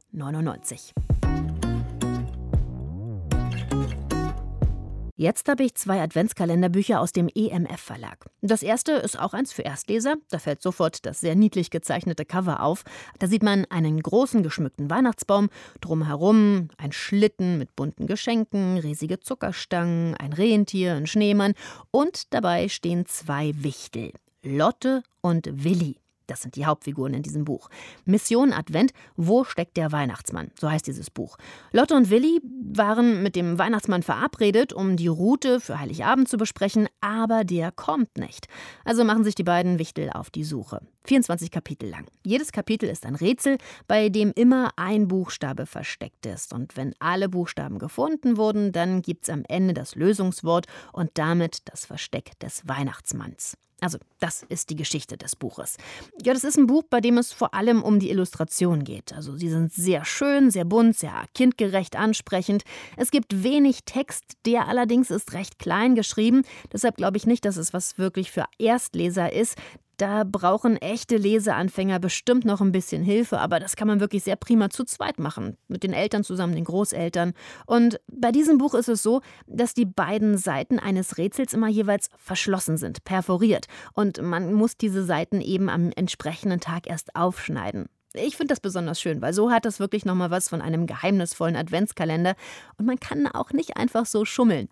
Jetzt 5.17 5.47
habe 5.47 5.63
ich 5.63 5.75
zwei 5.75 6.01
Adventskalenderbücher 6.01 6.99
aus 6.99 7.13
dem 7.13 7.29
EMF 7.33 7.79
Verlag. 7.79 8.25
Das 8.41 8.61
erste 8.61 8.91
ist 8.91 9.17
auch 9.17 9.33
eins 9.33 9.53
für 9.53 9.61
Erstleser. 9.61 10.15
Da 10.29 10.39
fällt 10.39 10.61
sofort 10.61 11.05
das 11.05 11.21
sehr 11.21 11.35
niedlich 11.35 11.69
gezeichnete 11.69 12.25
Cover 12.25 12.61
auf. 12.61 12.83
Da 13.19 13.27
sieht 13.27 13.41
man 13.41 13.63
einen 13.69 14.01
großen 14.01 14.43
geschmückten 14.43 14.89
Weihnachtsbaum, 14.89 15.49
drumherum 15.79 16.67
ein 16.77 16.91
Schlitten 16.91 17.57
mit 17.57 17.77
bunten 17.77 18.07
Geschenken, 18.07 18.77
riesige 18.77 19.21
Zuckerstangen, 19.21 20.15
ein 20.15 20.33
Rentier, 20.33 20.95
ein 20.95 21.07
Schneemann 21.07 21.53
und 21.91 22.33
dabei 22.33 22.67
stehen 22.67 23.05
zwei 23.05 23.53
Wichtel, 23.55 24.11
Lotte 24.43 25.01
und 25.21 25.63
Willi. 25.63 25.95
Das 26.27 26.41
sind 26.41 26.55
die 26.55 26.65
Hauptfiguren 26.65 27.13
in 27.13 27.23
diesem 27.23 27.45
Buch. 27.45 27.69
Mission 28.05 28.53
Advent, 28.53 28.91
wo 29.15 29.43
steckt 29.43 29.77
der 29.77 29.91
Weihnachtsmann? 29.91 30.51
So 30.59 30.69
heißt 30.69 30.87
dieses 30.87 31.09
Buch. 31.09 31.37
Lotte 31.71 31.95
und 31.95 32.09
Willi 32.09 32.41
waren 32.43 33.23
mit 33.23 33.35
dem 33.35 33.57
Weihnachtsmann 33.57 34.03
verabredet, 34.03 34.73
um 34.73 34.97
die 34.97 35.07
Route 35.07 35.59
für 35.59 35.79
Heiligabend 35.79 36.29
zu 36.29 36.37
besprechen, 36.37 36.87
aber 37.01 37.43
der 37.43 37.71
kommt 37.71 38.17
nicht. 38.17 38.47
Also 38.83 39.03
machen 39.03 39.23
sich 39.23 39.35
die 39.35 39.43
beiden 39.43 39.79
Wichtel 39.79 40.09
auf 40.09 40.29
die 40.29 40.43
Suche. 40.43 40.81
24 41.05 41.51
Kapitel 41.51 41.89
lang. 41.89 42.05
Jedes 42.25 42.51
Kapitel 42.51 42.89
ist 42.89 43.05
ein 43.05 43.15
Rätsel, 43.15 43.57
bei 43.87 44.09
dem 44.09 44.31
immer 44.35 44.71
ein 44.75 45.07
Buchstabe 45.07 45.65
versteckt 45.65 46.25
ist. 46.25 46.53
Und 46.53 46.75
wenn 46.75 46.93
alle 46.99 47.29
Buchstaben 47.29 47.79
gefunden 47.79 48.37
wurden, 48.37 48.71
dann 48.71 49.01
gibt 49.01 49.23
es 49.23 49.29
am 49.29 49.43
Ende 49.47 49.73
das 49.73 49.95
Lösungswort 49.95 50.65
und 50.91 51.11
damit 51.15 51.59
das 51.65 51.85
Versteck 51.85 52.37
des 52.39 52.67
Weihnachtsmanns. 52.67 53.57
Also, 53.81 53.97
das 54.19 54.43
ist 54.47 54.69
die 54.69 54.75
Geschichte 54.75 55.17
des 55.17 55.35
Buches. 55.35 55.77
Ja, 56.23 56.33
das 56.33 56.45
ist 56.45 56.57
ein 56.57 56.65
Buch, 56.65 56.83
bei 56.89 57.01
dem 57.01 57.17
es 57.17 57.33
vor 57.33 57.53
allem 57.53 57.83
um 57.83 57.99
die 57.99 58.09
Illustration 58.09 58.83
geht. 58.83 59.11
Also, 59.13 59.35
sie 59.35 59.49
sind 59.49 59.73
sehr 59.73 60.05
schön, 60.05 60.49
sehr 60.49 60.63
bunt, 60.63 60.97
sehr 60.97 61.25
kindgerecht 61.33 61.95
ansprechend. 61.95 62.63
Es 62.95 63.11
gibt 63.11 63.43
wenig 63.43 63.83
Text, 63.83 64.23
der 64.45 64.67
allerdings 64.67 65.11
ist 65.11 65.33
recht 65.33 65.59
klein 65.59 65.95
geschrieben. 65.95 66.43
Deshalb 66.71 66.95
glaube 66.95 67.17
ich 67.17 67.27
nicht, 67.27 67.43
dass 67.43 67.57
es 67.57 67.73
was 67.73 67.97
wirklich 67.97 68.31
für 68.31 68.45
Erstleser 68.57 69.33
ist. 69.33 69.55
Da 69.97 70.25
brauchen 70.25 70.75
echte 70.77 71.15
Leseanfänger 71.15 71.99
bestimmt 71.99 72.43
noch 72.43 72.59
ein 72.59 72.71
bisschen 72.73 73.01
Hilfe, 73.01 73.39
aber 73.39 73.59
das 73.59 73.75
kann 73.75 73.87
man 73.87 73.99
wirklich 74.01 74.23
sehr 74.23 74.35
prima 74.35 74.69
zu 74.69 74.83
zweit 74.83 75.19
machen. 75.19 75.57
Mit 75.67 75.83
den 75.83 75.93
Eltern 75.93 76.23
zusammen, 76.23 76.55
den 76.55 76.65
Großeltern. 76.65 77.33
Und 77.65 78.01
bei 78.11 78.31
diesem 78.31 78.57
Buch 78.57 78.73
ist 78.73 78.89
es 78.89 79.01
so, 79.01 79.21
dass 79.47 79.73
die 79.73 79.85
beiden 79.85 80.37
Seiten 80.37 80.79
eines 80.79 81.17
Rätsels 81.17 81.53
immer 81.53 81.69
jeweils 81.69 82.09
verschlossen 82.17 82.77
sind, 82.77 83.05
perforiert. 83.05 83.67
Und 83.93 84.21
man 84.21 84.53
muss 84.53 84.75
diese 84.75 85.05
Seiten 85.05 85.39
eben 85.39 85.69
am 85.69 85.91
entsprechenden 85.95 86.59
Tag 86.59 86.87
erst 86.87 87.15
aufschneiden. 87.15 87.85
Ich 88.13 88.37
finde 88.37 88.53
das 88.53 88.59
besonders 88.59 88.99
schön, 88.99 89.21
weil 89.21 89.33
so 89.33 89.51
hat 89.51 89.65
das 89.65 89.79
wirklich 89.79 90.05
nochmal 90.05 90.31
was 90.31 90.47
von 90.49 90.61
einem 90.61 90.87
geheimnisvollen 90.87 91.55
Adventskalender 91.55 92.35
und 92.77 92.85
man 92.85 92.99
kann 92.99 93.27
auch 93.27 93.51
nicht 93.51 93.77
einfach 93.77 94.05
so 94.05 94.23
schummeln. 94.23 94.69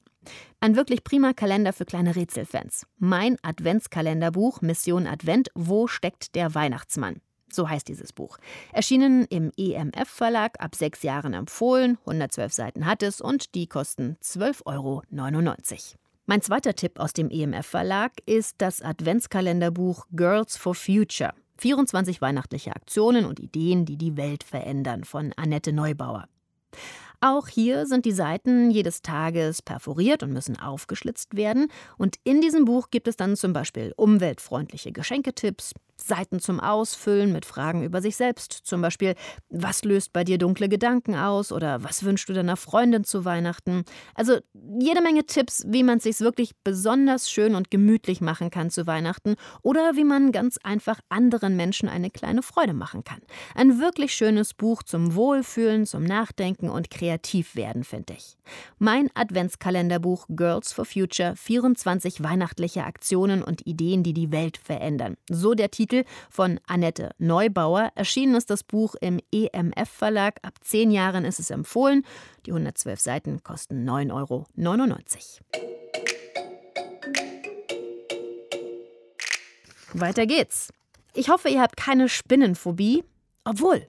Ein 0.60 0.76
wirklich 0.76 1.04
prima 1.04 1.34
Kalender 1.34 1.74
für 1.74 1.86
kleine 1.86 2.16
Rätselfans. 2.16 2.86
Mein 2.98 3.38
Adventskalenderbuch 3.42 4.62
Mission 4.62 5.08
Advent 5.08 5.50
Wo 5.56 5.88
steckt 5.88 6.36
der 6.36 6.56
Weihnachtsmann? 6.56 7.22
So 7.52 7.70
heißt 7.70 7.88
dieses 7.88 8.14
Buch. 8.14 8.38
Erschienen 8.72 9.26
im 9.26 9.52
EMF 9.58 10.10
Verlag, 10.10 10.60
ab 10.60 10.76
sechs 10.76 11.04
Jahren 11.04 11.34
empfohlen, 11.34 11.98
112 12.00 12.52
Seiten 12.52 12.86
hat 12.86 13.04
es 13.04 13.22
und 13.22 13.54
die 13.56 13.68
kosten 13.68 14.18
12,99 14.24 14.64
Euro. 14.66 15.02
Mein 16.26 16.42
zweiter 16.42 16.74
Tipp 16.74 17.00
aus 17.00 17.14
dem 17.14 17.30
EMF 17.30 17.68
Verlag 17.68 18.14
ist 18.26 18.56
das 18.60 18.82
Adventskalenderbuch 18.82 20.08
Girls 20.14 20.58
for 20.58 20.74
Future. 20.74 21.34
24 21.58 22.22
weihnachtliche 22.22 22.76
Aktionen 22.76 23.26
und 23.26 23.40
Ideen, 23.40 23.86
die 23.86 23.98
die 23.98 24.18
Welt 24.18 24.44
verändern 24.44 25.04
von 25.04 25.34
Annette 25.36 25.74
Neubauer. 25.74 26.28
Auch 27.24 27.48
hier 27.48 27.86
sind 27.86 28.04
die 28.04 28.12
Seiten 28.12 28.70
jedes 28.70 29.02
Tages 29.02 29.62
perforiert 29.62 30.24
und 30.24 30.34
müssen 30.34 30.60
aufgeschlitzt 30.60 31.38
werden. 31.38 31.70
Und 31.98 32.18
in 32.26 32.42
diesem 32.42 32.66
Buch 32.66 32.90
gibt 32.92 33.08
es 33.08 33.16
dann 33.16 33.38
zum 33.38 33.54
Beispiel 33.54 33.94
umweltfreundliche 33.96 34.92
Geschenketipps, 34.92 35.72
Seiten 35.96 36.40
zum 36.40 36.60
Ausfüllen 36.60 37.32
mit 37.32 37.46
Fragen 37.46 37.84
über 37.84 38.02
sich 38.02 38.16
selbst. 38.16 38.52
Zum 38.52 38.82
Beispiel, 38.82 39.16
was 39.50 39.84
löst 39.84 40.12
bei 40.12 40.24
dir 40.24 40.38
dunkle 40.38 40.68
Gedanken 40.68 41.16
aus 41.16 41.52
oder 41.52 41.84
was 41.84 42.04
wünschst 42.04 42.28
du 42.28 42.34
deiner 42.34 42.58
Freundin 42.58 43.04
zu 43.04 43.26
Weihnachten? 43.26 43.86
Also 44.16 44.40
jede 44.80 45.02
Menge 45.02 45.26
Tipps, 45.26 45.64
wie 45.68 45.84
man 45.84 45.98
es 45.98 46.04
sich 46.04 46.20
wirklich 46.20 46.52
besonders 46.64 47.30
schön 47.30 47.56
und 47.56 47.72
gemütlich 47.72 48.22
machen 48.22 48.50
kann 48.50 48.70
zu 48.70 48.86
Weihnachten 48.88 49.36
oder 49.62 49.96
wie 49.96 50.04
man 50.04 50.32
ganz 50.32 50.58
einfach 50.64 51.00
anderen 51.10 51.56
Menschen 51.56 51.88
eine 51.88 52.10
kleine 52.10 52.42
Freude 52.42 52.74
machen 52.74 53.04
kann. 53.04 53.22
Ein 53.56 53.80
wirklich 53.80 54.14
schönes 54.14 54.54
Buch 54.54 54.84
zum 54.84 55.16
Wohlfühlen, 55.16 55.86
zum 55.86 56.04
Nachdenken 56.04 56.70
und 56.70 56.90
kreativ 57.14 57.56
werden, 57.56 57.84
finde 57.84 58.14
ich. 58.14 58.38
Mein 58.80 59.10
Adventskalenderbuch 59.14 60.26
Girls 60.30 60.74
for 60.74 60.86
Future 60.86 61.36
24 61.36 62.24
weihnachtliche 62.24 62.84
Aktionen 62.84 63.44
und 63.44 63.66
Ideen, 63.68 64.04
die 64.04 64.14
die 64.14 64.32
Welt 64.32 64.58
verändern. 64.58 65.16
So 65.30 65.54
der 65.54 65.72
Titel 65.72 66.04
von 66.30 66.60
Annette 66.68 67.12
Neubauer. 67.18 67.92
Erschienen 67.96 68.36
ist 68.36 68.50
das 68.50 68.64
Buch 68.64 68.96
im 69.02 69.20
EMF 69.32 69.90
Verlag. 69.90 70.40
Ab 70.42 70.56
zehn 70.62 70.92
Jahren 70.92 71.26
ist 71.26 71.40
es 71.40 71.50
empfohlen. 71.50 72.04
Die 72.46 72.52
112 72.52 73.00
Seiten 73.00 73.44
kosten 73.44 73.88
9,99 73.88 74.14
Euro. 74.14 74.48
Weiter 79.94 80.26
geht's. 80.26 80.70
Ich 81.14 81.30
hoffe, 81.30 81.50
ihr 81.50 81.62
habt 81.62 81.78
keine 81.78 82.10
Spinnenphobie. 82.10 83.04
Obwohl, 83.46 83.88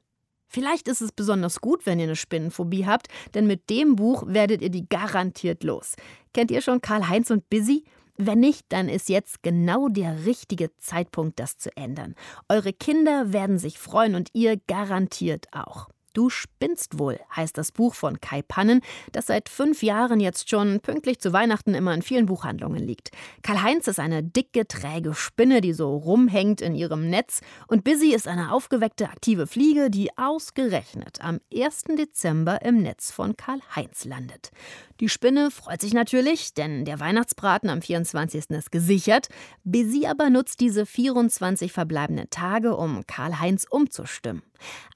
Vielleicht 0.54 0.86
ist 0.86 1.00
es 1.00 1.10
besonders 1.10 1.60
gut, 1.60 1.84
wenn 1.84 1.98
ihr 1.98 2.04
eine 2.04 2.14
Spinnenphobie 2.14 2.86
habt, 2.86 3.08
denn 3.34 3.48
mit 3.48 3.70
dem 3.70 3.96
Buch 3.96 4.22
werdet 4.28 4.62
ihr 4.62 4.70
die 4.70 4.88
garantiert 4.88 5.64
los. 5.64 5.96
Kennt 6.32 6.52
ihr 6.52 6.62
schon 6.62 6.80
Karl-Heinz 6.80 7.32
und 7.32 7.50
Busy? 7.50 7.82
Wenn 8.18 8.38
nicht, 8.38 8.64
dann 8.68 8.88
ist 8.88 9.08
jetzt 9.08 9.42
genau 9.42 9.88
der 9.88 10.26
richtige 10.26 10.70
Zeitpunkt, 10.76 11.40
das 11.40 11.58
zu 11.58 11.76
ändern. 11.76 12.14
Eure 12.48 12.72
Kinder 12.72 13.32
werden 13.32 13.58
sich 13.58 13.80
freuen 13.80 14.14
und 14.14 14.28
ihr 14.32 14.56
garantiert 14.68 15.48
auch. 15.50 15.88
Du 16.14 16.30
spinnst 16.30 17.00
wohl, 17.00 17.18
heißt 17.34 17.58
das 17.58 17.72
Buch 17.72 17.92
von 17.92 18.20
Kai 18.20 18.40
Pannen, 18.42 18.82
das 19.10 19.26
seit 19.26 19.48
fünf 19.48 19.82
Jahren 19.82 20.20
jetzt 20.20 20.48
schon 20.48 20.78
pünktlich 20.78 21.18
zu 21.18 21.32
Weihnachten 21.32 21.74
immer 21.74 21.92
in 21.92 22.02
vielen 22.02 22.26
Buchhandlungen 22.26 22.86
liegt. 22.86 23.10
Karl-Heinz 23.42 23.88
ist 23.88 23.98
eine 23.98 24.22
dicke, 24.22 24.68
träge 24.68 25.12
Spinne, 25.12 25.60
die 25.60 25.72
so 25.72 25.96
rumhängt 25.96 26.60
in 26.60 26.76
ihrem 26.76 27.10
Netz. 27.10 27.40
Und 27.66 27.82
Busy 27.82 28.14
ist 28.14 28.28
eine 28.28 28.52
aufgeweckte, 28.52 29.08
aktive 29.08 29.48
Fliege, 29.48 29.90
die 29.90 30.16
ausgerechnet 30.16 31.20
am 31.20 31.40
1. 31.52 31.82
Dezember 31.98 32.62
im 32.62 32.80
Netz 32.80 33.10
von 33.10 33.36
Karl-Heinz 33.36 34.04
landet. 34.04 34.52
Die 35.00 35.08
Spinne 35.08 35.50
freut 35.50 35.80
sich 35.80 35.94
natürlich, 35.94 36.54
denn 36.54 36.84
der 36.84 37.00
Weihnachtsbraten 37.00 37.68
am 37.68 37.82
24. 37.82 38.50
ist 38.50 38.70
gesichert. 38.70 39.26
Busy 39.64 40.06
aber 40.06 40.30
nutzt 40.30 40.60
diese 40.60 40.86
24 40.86 41.72
verbleibenden 41.72 42.30
Tage, 42.30 42.76
um 42.76 43.04
Karl-Heinz 43.04 43.66
umzustimmen. 43.68 44.42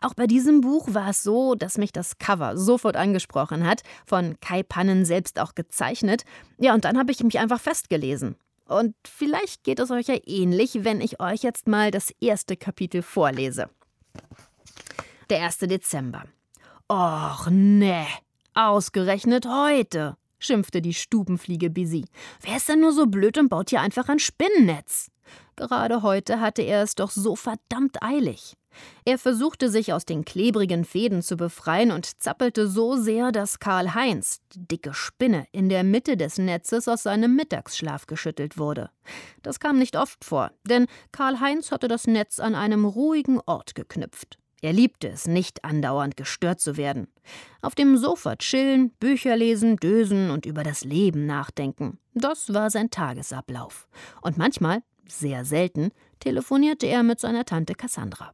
Auch 0.00 0.14
bei 0.14 0.26
diesem 0.26 0.60
Buch 0.60 0.87
war 0.92 1.10
es 1.10 1.22
so, 1.22 1.54
dass 1.54 1.78
mich 1.78 1.92
das 1.92 2.18
Cover 2.18 2.56
sofort 2.56 2.96
angesprochen 2.96 3.66
hat, 3.66 3.82
von 4.06 4.38
Kai 4.40 4.62
Pannen 4.62 5.04
selbst 5.04 5.38
auch 5.38 5.54
gezeichnet. 5.54 6.25
Ja, 6.58 6.75
und 6.75 6.84
dann 6.84 6.98
habe 6.98 7.12
ich 7.12 7.22
mich 7.22 7.38
einfach 7.38 7.60
festgelesen. 7.60 8.37
Und 8.66 8.94
vielleicht 9.06 9.64
geht 9.64 9.80
es 9.80 9.90
euch 9.90 10.08
ja 10.08 10.16
ähnlich, 10.26 10.84
wenn 10.84 11.00
ich 11.00 11.20
euch 11.20 11.42
jetzt 11.42 11.66
mal 11.66 11.90
das 11.90 12.12
erste 12.20 12.56
Kapitel 12.56 13.02
vorlese. 13.02 13.70
Der 15.30 15.44
1. 15.44 15.58
Dezember. 15.58 16.25
Och, 16.90 17.48
nee. 17.50 18.06
Ausgerechnet 18.54 19.46
heute, 19.46 20.16
schimpfte 20.38 20.82
die 20.82 20.94
Stubenfliege 20.94 21.70
Busy. 21.70 22.04
Wer 22.42 22.56
ist 22.56 22.68
denn 22.68 22.80
nur 22.80 22.92
so 22.92 23.06
blöd 23.06 23.38
und 23.38 23.48
baut 23.48 23.70
hier 23.70 23.80
einfach 23.80 24.08
ein 24.08 24.18
Spinnennetz? 24.18 25.10
Gerade 25.56 26.02
heute 26.02 26.40
hatte 26.40 26.62
er 26.62 26.82
es 26.82 26.94
doch 26.94 27.10
so 27.10 27.37
verdammt 27.37 28.02
eilig. 28.02 28.57
Er 29.04 29.18
versuchte 29.18 29.70
sich 29.70 29.92
aus 29.92 30.04
den 30.04 30.25
klebrigen 30.25 30.85
Fäden 30.85 31.23
zu 31.23 31.37
befreien 31.37 31.90
und 31.90 32.20
zappelte 32.20 32.68
so 32.68 32.97
sehr, 32.97 33.32
dass 33.32 33.58
Karl 33.58 33.94
Heinz, 33.94 34.40
die 34.52 34.66
dicke 34.66 34.94
Spinne, 34.94 35.47
in 35.52 35.68
der 35.68 35.85
Mitte 35.85 36.16
des 36.16 36.38
Netzes 36.38 36.88
aus 36.88 37.04
seinem 37.04 37.35
Mittagsschlaf 37.37 38.06
geschüttelt 38.06 38.58
wurde. 38.58 38.90
Das 39.42 39.61
kam 39.61 39.78
nicht 39.78 39.97
oft 39.97 40.25
vor, 40.25 40.52
denn 40.64 40.87
Karl 41.12 41.40
Heinz 41.40 41.70
hatte 41.70 41.88
das 41.88 42.06
Netz 42.06 42.40
an 42.40 42.54
einem 42.54 42.85
ruhigen 42.85 43.40
Ort 43.47 43.75
geknüpft. 43.75 44.38
Er 44.61 44.73
liebte 44.73 45.08
es, 45.08 45.26
nicht 45.28 45.64
andauernd 45.64 46.16
gestört 46.16 46.61
zu 46.61 46.76
werden. 46.76 47.06
Auf 47.62 47.75
dem 47.75 47.97
Sofa 47.97 48.37
chillen, 48.37 48.90
Bücher 48.99 49.37
lesen, 49.37 49.76
dösen 49.76 50.30
und 50.30 50.47
über 50.47 50.64
das 50.64 50.85
Leben 50.85 51.26
nachdenken. 51.26 51.99
Das 52.14 52.52
war 52.52 52.68
sein 52.70 52.90
Tagesablauf. 52.90 53.88
Und 54.20 54.37
manchmal, 54.37 54.82
sehr 55.06 55.44
selten, 55.44 55.90
telefonierte 56.18 56.87
er 56.87 57.04
mit 57.04 57.20
seiner 57.20 57.44
Tante 57.44 57.75
Cassandra. 57.75 58.32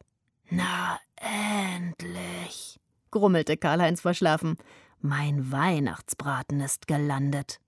Na, 0.51 0.99
endlich, 1.17 2.79
grummelte 3.11 3.57
Karl-Heinz 3.57 4.01
verschlafen. 4.01 4.57
Mein 5.01 5.51
Weihnachtsbraten 5.51 6.61
ist 6.61 6.87
gelandet. 6.87 7.61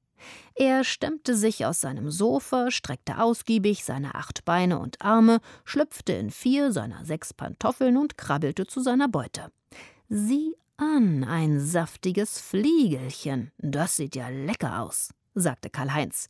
Er 0.55 0.85
stemmte 0.85 1.37
sich 1.37 1.67
aus 1.67 1.81
seinem 1.81 2.11
Sofa, 2.11 2.71
streckte 2.71 3.19
ausgiebig 3.19 3.85
seine 3.85 4.15
acht 4.15 4.45
Beine 4.45 4.79
und 4.79 5.03
Arme, 5.03 5.41
schlüpfte 5.65 6.13
in 6.15 6.31
vier 6.31 6.73
seiner 6.73 7.05
sechs 7.05 7.35
Pantoffeln 7.35 7.97
und 7.97 8.17
krabbelte 8.17 8.67
zu 8.67 8.81
seiner 8.81 9.09
Beute. 9.09 9.53
Sieh 10.09 10.55
an, 10.77 11.25
ein 11.25 11.61
saftiges 11.61 12.41
Fliegelchen. 12.41 13.53
Das 13.59 13.97
sieht 13.97 14.17
ja 14.17 14.29
lecker 14.29 14.81
aus. 14.81 15.13
sagte 15.35 15.71
Karl-Heinz. 15.71 16.29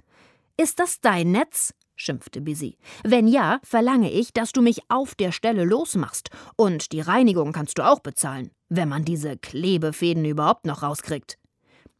Ist 0.57 0.79
das 0.79 1.01
dein 1.01 1.33
Netz? 1.33 1.75
Schimpfte 1.97 2.41
Busy. 2.41 2.77
Wenn 3.03 3.27
ja, 3.27 3.59
verlange 3.65 4.13
ich, 4.13 4.33
dass 4.33 4.53
du 4.53 4.63
mich 4.63 4.81
auf 4.89 5.15
der 5.15 5.33
Stelle 5.33 5.65
losmachst. 5.65 6.31
Und 6.57 6.93
die 6.93 7.01
Reinigung 7.01 7.53
kannst 7.53 7.79
du 7.79 7.87
auch 7.87 8.01
bezahlen, 8.01 8.51
wenn 8.69 8.89
man 8.89 9.05
diese 9.05 9.37
Klebefäden 9.37 10.25
überhaupt 10.25 10.67
noch 10.67 10.83
rauskriegt. 10.83 11.39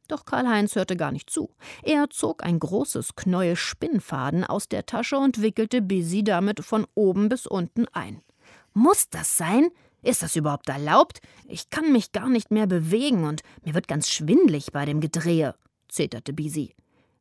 Doch 0.09 0.25
Karl-Heinz 0.25 0.77
hörte 0.77 0.97
gar 0.97 1.11
nicht 1.11 1.31
zu. 1.31 1.51
Er 1.83 2.09
zog 2.11 2.45
ein 2.45 2.61
großes 2.61 3.17
Knäuel 3.17 3.57
Spinnfaden 3.57 4.45
aus 4.45 4.69
der 4.69 4.87
Tasche 4.87 5.19
und 5.19 5.43
wickelte 5.43 5.83
Busy 5.83 6.23
damit 6.23 6.65
von 6.65 6.87
oben 6.95 7.29
bis 7.29 7.47
unten 7.47 7.87
ein. 7.89 8.23
Muss 8.73 9.09
das 9.09 9.37
sein? 9.37 9.71
Ist 10.03 10.23
das 10.23 10.37
überhaupt 10.37 10.69
erlaubt? 10.69 11.21
Ich 11.49 11.71
kann 11.71 11.91
mich 11.91 12.13
gar 12.13 12.29
nicht 12.29 12.53
mehr 12.53 12.69
bewegen 12.69 13.25
und 13.25 13.43
mir 13.65 13.75
wird 13.75 13.89
ganz 13.89 14.09
schwindlig 14.09 14.71
bei 14.71 14.85
dem 14.85 15.01
Gedrehe, 15.01 15.57
zeterte 15.89 16.33
Bisi. 16.33 16.75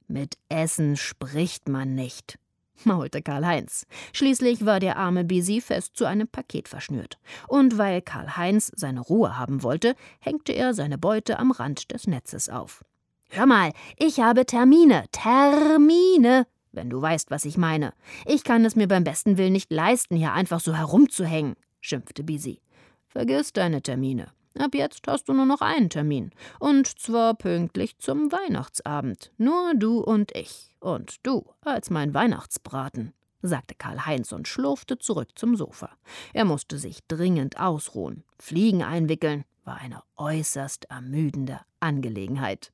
Mit 0.07 0.37
Essen 0.49 0.97
spricht 0.97 1.67
man 1.67 1.95
nicht, 1.95 2.37
maulte 2.83 3.21
Karl-Heinz. 3.21 3.85
Schließlich 4.13 4.65
war 4.65 4.79
der 4.79 4.97
arme 4.97 5.23
Bisi 5.23 5.61
fest 5.61 5.95
zu 5.95 6.05
einem 6.05 6.27
Paket 6.27 6.67
verschnürt. 6.67 7.17
Und 7.47 7.77
weil 7.77 8.01
Karl-Heinz 8.01 8.71
seine 8.75 9.01
Ruhe 9.01 9.37
haben 9.37 9.63
wollte, 9.63 9.95
hängte 10.19 10.53
er 10.53 10.73
seine 10.73 10.97
Beute 10.97 11.39
am 11.39 11.51
Rand 11.51 11.91
des 11.91 12.07
Netzes 12.07 12.49
auf. 12.49 12.83
Hör 13.29 13.45
mal, 13.45 13.71
ich 13.97 14.19
habe 14.19 14.45
Termine, 14.45 15.05
Termine, 15.11 16.47
wenn 16.71 16.89
du 16.89 17.01
weißt, 17.01 17.31
was 17.31 17.45
ich 17.45 17.57
meine. 17.57 17.93
Ich 18.25 18.43
kann 18.43 18.63
es 18.65 18.75
mir 18.75 18.87
beim 18.87 19.03
besten 19.03 19.37
Willen 19.37 19.53
nicht 19.53 19.71
leisten, 19.71 20.15
hier 20.15 20.33
einfach 20.33 20.59
so 20.59 20.75
herumzuhängen, 20.75 21.55
schimpfte 21.81 22.23
Bisi. 22.23 22.61
Vergiss 23.07 23.53
deine 23.53 23.81
Termine. 23.81 24.27
Ab 24.57 24.73
jetzt 24.73 25.01
hast 25.07 25.27
du 25.27 25.33
nur 25.33 25.45
noch 25.45 25.61
einen 25.61 25.89
Termin. 25.89 26.31
Und 26.59 26.87
zwar 26.87 27.33
pünktlich 27.33 27.97
zum 27.97 28.31
Weihnachtsabend. 28.31 29.31
Nur 29.37 29.73
du 29.75 29.99
und 29.99 30.35
ich. 30.35 30.73
Und 30.79 31.17
du 31.23 31.45
als 31.61 31.89
mein 31.89 32.13
Weihnachtsbraten, 32.13 33.13
sagte 33.41 33.75
Karl-Heinz 33.75 34.31
und 34.31 34.47
schlurfte 34.47 34.97
zurück 34.97 35.29
zum 35.35 35.57
Sofa. 35.57 35.89
Er 36.33 36.45
musste 36.45 36.77
sich 36.77 37.05
dringend 37.07 37.59
ausruhen. 37.59 38.23
Fliegen 38.39 38.81
einwickeln 38.81 39.43
war 39.65 39.75
eine 39.75 40.01
äußerst 40.15 40.85
ermüdende 40.85 41.59
Angelegenheit. 41.79 42.71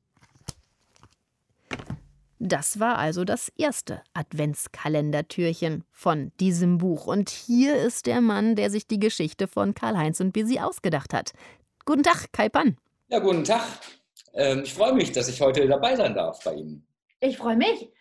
Das 2.44 2.80
war 2.80 2.98
also 2.98 3.24
das 3.24 3.50
erste 3.56 4.02
Adventskalendertürchen 4.16 5.84
von 5.92 6.32
diesem 6.40 6.80
Buch. 6.80 7.06
Und 7.06 7.30
hier 7.30 7.76
ist 7.78 8.08
der 8.08 8.20
Mann, 8.20 8.56
der 8.56 8.72
sich 8.72 8.88
die 8.88 9.00
Geschichte 9.00 9.48
von 9.48 9.76
Karl-Heinz 9.76 10.20
und 10.20 10.32
Bisi 10.32 10.60
ausgedacht 10.60 11.14
hat. 11.14 11.34
Guten 11.86 12.04
Tag, 12.04 12.32
Kai 12.32 12.50
Pan. 12.50 12.78
Ja, 13.08 13.20
guten 13.20 13.44
Tag. 13.44 13.66
Ähm, 14.34 14.62
ich 14.64 14.74
freue 14.74 14.94
mich, 14.94 15.12
dass 15.12 15.28
ich 15.28 15.42
heute 15.42 15.68
dabei 15.68 15.96
sein 15.96 16.14
darf 16.14 16.44
bei 16.44 16.54
Ihnen. 16.54 16.88
Ich 17.20 17.38
freue 17.38 17.56
mich. 17.58 17.92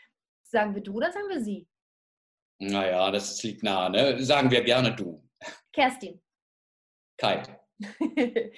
Sagen 0.42 0.74
wir 0.74 0.82
du 0.82 0.94
oder 0.94 1.10
sagen 1.12 1.28
wir 1.28 1.40
sie? 1.42 1.66
Naja, 2.58 3.10
das 3.10 3.42
liegt 3.42 3.62
nah, 3.62 3.88
ne? 3.88 4.22
Sagen 4.22 4.50
wir 4.50 4.62
gerne 4.62 4.94
du. 4.94 5.26
Kerstin. 5.72 6.20
Kai. 7.16 7.42
wir 7.78 8.52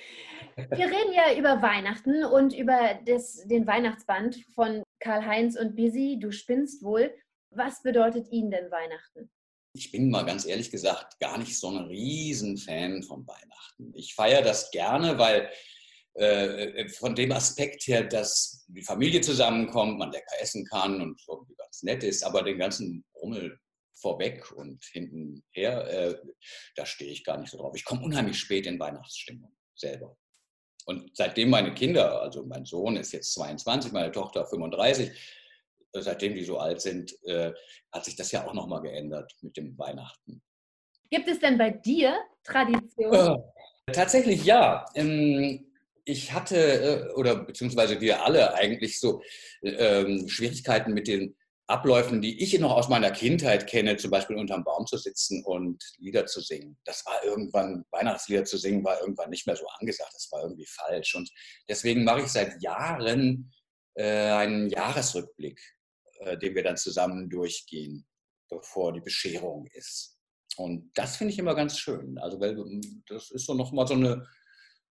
reden 0.86 1.12
ja 1.12 1.36
über 1.36 1.62
Weihnachten 1.62 2.24
und 2.24 2.52
über 2.54 2.98
das, 3.06 3.46
den 3.46 3.66
Weihnachtsband 3.66 4.44
von 4.54 4.82
Karl-Heinz 5.00 5.56
und 5.56 5.76
Busy. 5.76 6.18
Du 6.20 6.32
spinnst 6.32 6.82
wohl. 6.82 7.14
Was 7.50 7.82
bedeutet 7.82 8.28
Ihnen 8.30 8.50
denn 8.50 8.70
Weihnachten? 8.70 9.30
Ich 9.74 9.90
bin 9.90 10.10
mal 10.10 10.24
ganz 10.24 10.44
ehrlich 10.44 10.70
gesagt 10.70 11.18
gar 11.18 11.38
nicht 11.38 11.58
so 11.58 11.68
ein 11.68 11.86
Riesenfan 11.86 13.02
von 13.02 13.26
Weihnachten. 13.26 13.92
Ich 13.94 14.14
feiere 14.14 14.42
das 14.42 14.70
gerne, 14.70 15.18
weil 15.18 15.50
äh, 16.14 16.88
von 16.90 17.14
dem 17.14 17.32
Aspekt 17.32 17.86
her, 17.86 18.04
dass 18.04 18.66
die 18.68 18.82
Familie 18.82 19.22
zusammenkommt, 19.22 19.98
man 19.98 20.12
lecker 20.12 20.40
essen 20.40 20.66
kann 20.66 21.00
und 21.00 21.20
so 21.20 21.46
ganz 21.56 21.82
nett 21.82 22.04
ist, 22.04 22.22
aber 22.22 22.42
den 22.42 22.58
ganzen 22.58 23.04
Rummel 23.14 23.58
vorweg 23.94 24.52
und 24.52 24.84
hintenher, 24.84 25.86
äh, 25.88 26.18
da 26.76 26.84
stehe 26.84 27.10
ich 27.10 27.24
gar 27.24 27.38
nicht 27.38 27.50
so 27.50 27.58
drauf. 27.58 27.74
Ich 27.74 27.84
komme 27.84 28.04
unheimlich 28.04 28.38
spät 28.38 28.66
in 28.66 28.78
Weihnachtsstimmung 28.78 29.56
selber. 29.74 30.16
Und 30.84 31.16
seitdem 31.16 31.50
meine 31.50 31.72
Kinder, 31.72 32.20
also 32.20 32.44
mein 32.44 32.66
Sohn 32.66 32.96
ist 32.96 33.12
jetzt 33.12 33.32
22, 33.34 33.92
meine 33.92 34.10
Tochter 34.10 34.44
35, 34.44 35.12
seitdem 36.00 36.34
die 36.34 36.44
so 36.44 36.58
alt 36.58 36.80
sind, 36.80 37.14
äh, 37.24 37.52
hat 37.92 38.04
sich 38.04 38.16
das 38.16 38.32
ja 38.32 38.46
auch 38.46 38.54
nochmal 38.54 38.82
geändert 38.82 39.32
mit 39.42 39.56
dem 39.56 39.76
Weihnachten. 39.78 40.42
Gibt 41.10 41.28
es 41.28 41.40
denn 41.40 41.58
bei 41.58 41.70
dir 41.70 42.16
Tradition? 42.44 43.42
Äh, 43.86 43.92
tatsächlich 43.92 44.44
ja. 44.44 44.86
Ähm, 44.94 45.66
ich 46.04 46.32
hatte, 46.32 46.56
äh, 46.56 47.12
oder 47.12 47.36
beziehungsweise 47.36 48.00
wir 48.00 48.24
alle 48.24 48.54
eigentlich 48.54 48.98
so 48.98 49.22
ähm, 49.62 50.28
Schwierigkeiten 50.28 50.94
mit 50.94 51.06
den 51.06 51.36
Abläufen, 51.68 52.20
die 52.20 52.42
ich 52.42 52.58
noch 52.58 52.72
aus 52.72 52.88
meiner 52.88 53.10
Kindheit 53.10 53.66
kenne, 53.66 53.96
zum 53.96 54.10
Beispiel 54.10 54.36
unterm 54.36 54.64
Baum 54.64 54.86
zu 54.86 54.98
sitzen 54.98 55.44
und 55.44 55.82
Lieder 55.98 56.26
zu 56.26 56.40
singen. 56.40 56.76
Das 56.84 57.06
war 57.06 57.24
irgendwann, 57.24 57.84
Weihnachtslieder 57.90 58.44
zu 58.44 58.58
singen, 58.58 58.84
war 58.84 59.00
irgendwann 59.00 59.30
nicht 59.30 59.46
mehr 59.46 59.56
so 59.56 59.66
angesagt. 59.78 60.12
Das 60.14 60.28
war 60.32 60.42
irgendwie 60.42 60.66
falsch. 60.66 61.14
Und 61.14 61.30
deswegen 61.68 62.04
mache 62.04 62.22
ich 62.22 62.28
seit 62.28 62.60
Jahren 62.62 63.52
äh, 63.94 64.04
einen 64.04 64.68
Jahresrückblick 64.70 65.60
äh, 66.24 66.38
den 66.38 66.54
wir 66.54 66.62
dann 66.62 66.76
zusammen 66.76 67.28
durchgehen, 67.28 68.06
bevor 68.48 68.92
die 68.92 69.00
Bescherung 69.00 69.66
ist. 69.72 70.18
Und 70.56 70.90
das 70.94 71.16
finde 71.16 71.32
ich 71.32 71.38
immer 71.38 71.54
ganz 71.54 71.78
schön. 71.78 72.18
Also, 72.18 72.40
weil 72.40 72.58
ähm, 72.58 73.02
das 73.06 73.30
ist 73.30 73.46
so 73.46 73.54
nochmal 73.54 73.86
so 73.86 73.94
eine, 73.94 74.26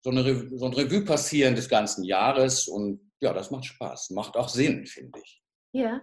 so, 0.02 0.10
eine, 0.10 0.58
so 0.58 0.66
ein 0.66 0.74
Revue 0.74 1.06
passieren 1.06 1.56
des 1.56 1.70
ganzen 1.70 2.04
Jahres. 2.04 2.68
Und 2.68 3.12
ja, 3.22 3.34
das 3.34 3.52
macht 3.52 3.66
Spaß. 3.66 4.12
Macht 4.12 4.36
auch 4.36 4.50
Sinn, 4.50 4.86
finde 4.86 5.20
ich. 5.24 5.44
Ja. 5.74 6.02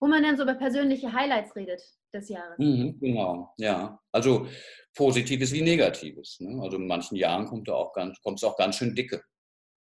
Wo 0.00 0.06
man 0.06 0.22
dann 0.22 0.36
so 0.36 0.44
über 0.44 0.54
persönliche 0.54 1.12
Highlights 1.12 1.56
redet 1.56 1.82
des 2.14 2.28
Jahres. 2.28 2.58
Mhm, 2.58 2.98
genau, 3.00 3.52
ja. 3.58 4.00
Also 4.12 4.46
Positives 4.94 5.52
wie 5.52 5.62
Negatives. 5.62 6.38
Ne? 6.40 6.62
Also 6.62 6.76
in 6.76 6.86
manchen 6.86 7.16
Jahren 7.16 7.46
kommt 7.46 7.68
es 7.68 7.74
auch, 7.74 7.92
ganz, 7.92 8.18
auch 8.44 8.56
ganz 8.56 8.76
schön 8.76 8.94
dicke. 8.94 9.22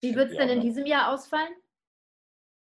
Wie 0.02 0.16
wird 0.16 0.32
es 0.32 0.38
denn 0.38 0.50
in 0.50 0.62
diesem 0.62 0.86
Jahr 0.86 1.14
ausfallen? 1.14 1.54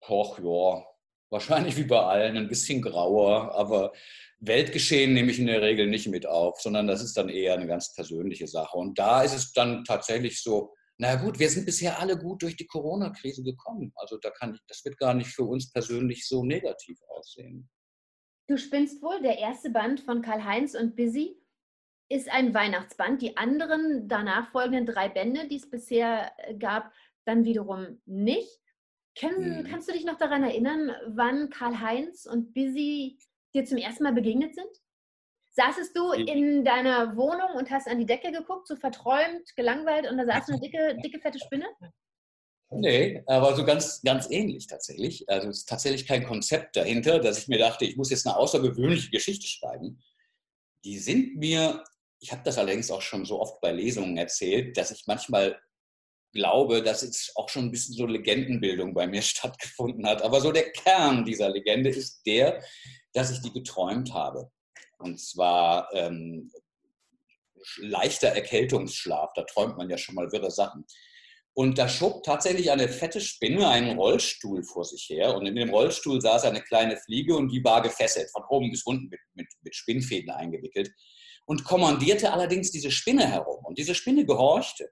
Och, 0.07 0.39
ja, 0.39 0.85
wahrscheinlich 1.29 1.77
wie 1.77 1.83
bei 1.83 1.99
allen, 1.99 2.37
ein 2.37 2.47
bisschen 2.47 2.81
grauer, 2.81 3.53
aber 3.55 3.93
Weltgeschehen 4.39 5.13
nehme 5.13 5.31
ich 5.31 5.39
in 5.39 5.47
der 5.47 5.61
Regel 5.61 5.87
nicht 5.87 6.07
mit 6.07 6.25
auf, 6.25 6.61
sondern 6.61 6.87
das 6.87 7.03
ist 7.03 7.17
dann 7.17 7.29
eher 7.29 7.53
eine 7.53 7.67
ganz 7.67 7.93
persönliche 7.93 8.47
Sache. 8.47 8.77
Und 8.77 8.97
da 8.97 9.21
ist 9.21 9.35
es 9.35 9.51
dann 9.51 9.83
tatsächlich 9.83 10.41
so, 10.41 10.73
na 10.97 11.15
gut, 11.15 11.39
wir 11.39 11.49
sind 11.49 11.65
bisher 11.65 11.99
alle 11.99 12.17
gut 12.17 12.41
durch 12.41 12.55
die 12.55 12.67
Corona-Krise 12.67 13.43
gekommen. 13.43 13.91
Also 13.95 14.17
da 14.17 14.29
kann 14.31 14.53
ich, 14.53 14.61
das 14.67 14.83
wird 14.83 14.97
gar 14.97 15.13
nicht 15.13 15.29
für 15.29 15.43
uns 15.43 15.71
persönlich 15.71 16.27
so 16.27 16.43
negativ 16.43 16.99
aussehen. 17.09 17.69
Du 18.47 18.57
spinnst 18.57 19.01
wohl, 19.01 19.21
der 19.21 19.37
erste 19.37 19.69
Band 19.69 20.01
von 20.01 20.21
Karl-Heinz 20.21 20.75
und 20.75 20.95
Busy 20.95 21.37
ist 22.09 22.29
ein 22.29 22.53
Weihnachtsband. 22.53 23.21
Die 23.21 23.37
anderen 23.37 24.07
danach 24.07 24.51
folgenden 24.51 24.85
drei 24.85 25.07
Bände, 25.07 25.47
die 25.47 25.57
es 25.57 25.69
bisher 25.69 26.31
gab, 26.57 26.91
dann 27.25 27.45
wiederum 27.45 28.01
nicht. 28.05 28.58
Kann, 29.19 29.59
mhm. 29.59 29.63
Kannst 29.65 29.89
du 29.89 29.93
dich 29.93 30.05
noch 30.05 30.17
daran 30.17 30.43
erinnern, 30.43 30.91
wann 31.07 31.49
Karl-Heinz 31.49 32.25
und 32.25 32.53
Busy 32.53 33.17
dir 33.53 33.65
zum 33.65 33.77
ersten 33.77 34.03
Mal 34.03 34.13
begegnet 34.13 34.55
sind? 34.55 34.69
Saßest 35.51 35.97
du 35.97 36.11
in 36.13 36.63
deiner 36.63 37.17
Wohnung 37.17 37.57
und 37.57 37.69
hast 37.69 37.87
an 37.87 37.99
die 37.99 38.05
Decke 38.05 38.31
geguckt, 38.31 38.67
so 38.67 38.75
verträumt, 38.77 39.55
gelangweilt 39.55 40.09
und 40.09 40.17
da 40.17 40.25
saß 40.25 40.49
eine 40.49 40.59
dicke, 40.59 40.97
dicke, 41.03 41.19
fette 41.19 41.39
Spinne? 41.39 41.65
Nee, 42.71 43.23
aber 43.25 43.55
so 43.55 43.65
ganz, 43.65 44.01
ganz 44.03 44.29
ähnlich 44.29 44.67
tatsächlich. 44.67 45.27
Also 45.27 45.49
es 45.49 45.59
ist 45.59 45.69
tatsächlich 45.69 46.05
kein 46.07 46.23
Konzept 46.23 46.75
dahinter, 46.75 47.19
dass 47.19 47.39
ich 47.39 47.47
mir 47.47 47.57
dachte, 47.57 47.83
ich 47.83 47.97
muss 47.97 48.11
jetzt 48.11 48.27
eine 48.27 48.37
außergewöhnliche 48.37 49.09
Geschichte 49.09 49.47
schreiben. 49.47 50.01
Die 50.85 50.99
sind 50.99 51.35
mir, 51.35 51.83
ich 52.19 52.31
habe 52.31 52.43
das 52.45 52.57
allerdings 52.57 52.91
auch 52.91 53.01
schon 53.01 53.25
so 53.25 53.41
oft 53.41 53.59
bei 53.59 53.71
Lesungen 53.71 54.15
erzählt, 54.17 54.77
dass 54.77 54.91
ich 54.91 55.07
manchmal 55.07 55.59
glaube, 56.31 56.81
dass 56.83 57.01
jetzt 57.01 57.35
auch 57.35 57.49
schon 57.49 57.65
ein 57.65 57.71
bisschen 57.71 57.95
so 57.95 58.05
Legendenbildung 58.05 58.93
bei 58.93 59.07
mir 59.07 59.21
stattgefunden 59.23 60.07
hat. 60.07 60.21
Aber 60.21 60.41
so 60.41 60.51
der 60.51 60.71
Kern 60.71 61.25
dieser 61.25 61.49
Legende 61.49 61.89
ist 61.89 62.21
der, 62.25 62.63
dass 63.13 63.31
ich 63.31 63.41
die 63.41 63.51
geträumt 63.51 64.13
habe. 64.13 64.51
Und 64.99 65.19
zwar 65.19 65.89
ähm, 65.93 66.51
leichter 67.77 68.29
Erkältungsschlaf, 68.29 69.31
da 69.33 69.43
träumt 69.43 69.77
man 69.77 69.89
ja 69.89 69.97
schon 69.97 70.15
mal 70.15 70.31
wirre 70.31 70.51
Sachen. 70.51 70.85
Und 71.53 71.77
da 71.77 71.89
schob 71.89 72.23
tatsächlich 72.23 72.71
eine 72.71 72.87
fette 72.87 73.19
Spinne 73.19 73.67
einen 73.67 73.97
Rollstuhl 73.97 74.63
vor 74.63 74.85
sich 74.85 75.09
her. 75.09 75.35
Und 75.35 75.45
in 75.45 75.55
dem 75.55 75.71
Rollstuhl 75.71 76.21
saß 76.21 76.45
eine 76.45 76.61
kleine 76.61 76.95
Fliege 76.95 77.35
und 77.35 77.49
die 77.49 77.63
war 77.63 77.81
gefesselt, 77.81 78.29
von 78.31 78.43
oben 78.49 78.71
bis 78.71 78.83
unten 78.83 79.09
mit, 79.09 79.19
mit, 79.33 79.47
mit 79.61 79.75
Spinnfäden 79.75 80.29
eingewickelt. 80.29 80.89
Und 81.45 81.63
kommandierte 81.63 82.31
allerdings 82.31 82.71
diese 82.71 82.91
Spinne 82.91 83.27
herum. 83.27 83.65
Und 83.65 83.77
diese 83.77 83.95
Spinne 83.95 84.25
gehorchte. 84.25 84.89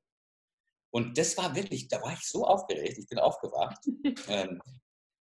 Und 0.91 1.17
das 1.17 1.37
war 1.37 1.55
wirklich, 1.55 1.87
da 1.87 2.01
war 2.01 2.13
ich 2.13 2.25
so 2.25 2.45
aufgeregt, 2.45 2.97
ich 2.97 3.07
bin 3.07 3.19
aufgewacht. 3.19 3.77
ähm, 4.29 4.61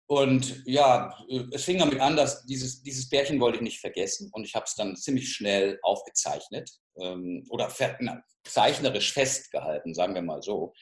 und 0.06 0.62
ja, 0.66 1.14
es 1.52 1.64
fing 1.64 1.78
damit 1.78 2.00
an, 2.00 2.16
dass 2.16 2.46
dieses, 2.46 2.82
dieses 2.82 3.08
Bärchen 3.08 3.40
wollte 3.40 3.58
ich 3.58 3.62
nicht 3.62 3.80
vergessen 3.80 4.30
und 4.32 4.44
ich 4.44 4.54
habe 4.54 4.64
es 4.64 4.74
dann 4.74 4.96
ziemlich 4.96 5.30
schnell 5.32 5.78
aufgezeichnet 5.82 6.70
ähm, 6.96 7.44
oder 7.50 7.70
na, 8.00 8.22
zeichnerisch 8.42 9.12
festgehalten, 9.12 9.92
sagen 9.92 10.14
wir 10.14 10.22
mal 10.22 10.42
so, 10.42 10.72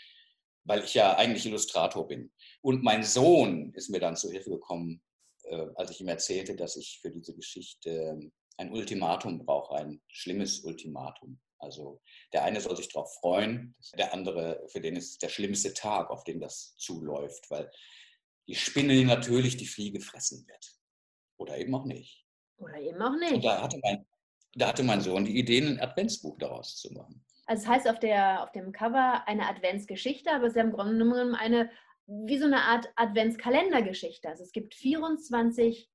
weil 0.64 0.84
ich 0.84 0.94
ja 0.94 1.16
eigentlich 1.16 1.44
Illustrator 1.46 2.06
bin. 2.06 2.32
Und 2.60 2.84
mein 2.84 3.02
Sohn 3.02 3.72
ist 3.74 3.90
mir 3.90 3.98
dann 3.98 4.16
zu 4.16 4.30
Hilfe 4.30 4.50
gekommen 4.50 5.02
äh, 5.46 5.66
als 5.76 5.90
ich 5.90 6.00
ihm 6.00 6.08
erzählte, 6.08 6.56
dass 6.56 6.76
ich 6.76 6.98
für 7.00 7.10
diese 7.10 7.34
Geschichte 7.34 8.18
ein 8.56 8.72
Ultimatum 8.72 9.44
brauche, 9.44 9.76
ein 9.76 10.00
schlimmes 10.08 10.60
Ultimatum. 10.60 11.38
Also 11.66 12.00
der 12.32 12.44
eine 12.44 12.60
soll 12.60 12.76
sich 12.76 12.88
darauf 12.88 13.12
freuen, 13.16 13.74
der 13.98 14.14
andere, 14.14 14.64
für 14.68 14.80
den 14.80 14.96
ist 14.96 15.20
der 15.22 15.28
schlimmste 15.28 15.74
Tag, 15.74 16.10
auf 16.10 16.22
den 16.24 16.40
das 16.40 16.76
zuläuft, 16.78 17.50
weil 17.50 17.70
die 18.46 18.54
Spinne 18.54 19.04
natürlich 19.04 19.56
die 19.56 19.66
Fliege 19.66 20.00
fressen 20.00 20.46
wird. 20.46 20.76
Oder 21.36 21.58
eben 21.58 21.74
auch 21.74 21.84
nicht. 21.84 22.24
Oder 22.56 22.78
eben 22.78 23.02
auch 23.02 23.16
nicht. 23.18 23.34
Und 23.34 23.44
da 23.44 23.62
hatte 23.62 23.78
mein, 23.82 24.06
da 24.54 24.68
hatte 24.68 24.84
mein 24.84 25.00
Sohn 25.00 25.24
die 25.24 25.38
Idee, 25.38 25.58
ein 25.58 25.80
Adventsbuch 25.80 26.38
daraus 26.38 26.76
zu 26.76 26.92
machen. 26.92 27.24
Also 27.46 27.64
es 27.64 27.68
heißt 27.68 27.88
auf, 27.88 27.98
der, 27.98 28.44
auf 28.44 28.52
dem 28.52 28.72
Cover 28.72 29.26
eine 29.26 29.48
Adventsgeschichte, 29.48 30.30
aber 30.30 30.44
es 30.44 30.52
ist 30.52 30.56
ja 30.56 30.62
im 30.62 30.72
Grunde 30.72 30.96
genommen 30.96 31.34
eine, 31.34 31.70
wie 32.06 32.38
so 32.38 32.46
eine 32.46 32.62
Art 32.62 32.88
Adventskalendergeschichte. 32.94 34.28
Also 34.28 34.44
es 34.44 34.52
gibt 34.52 34.74
24 34.76 35.90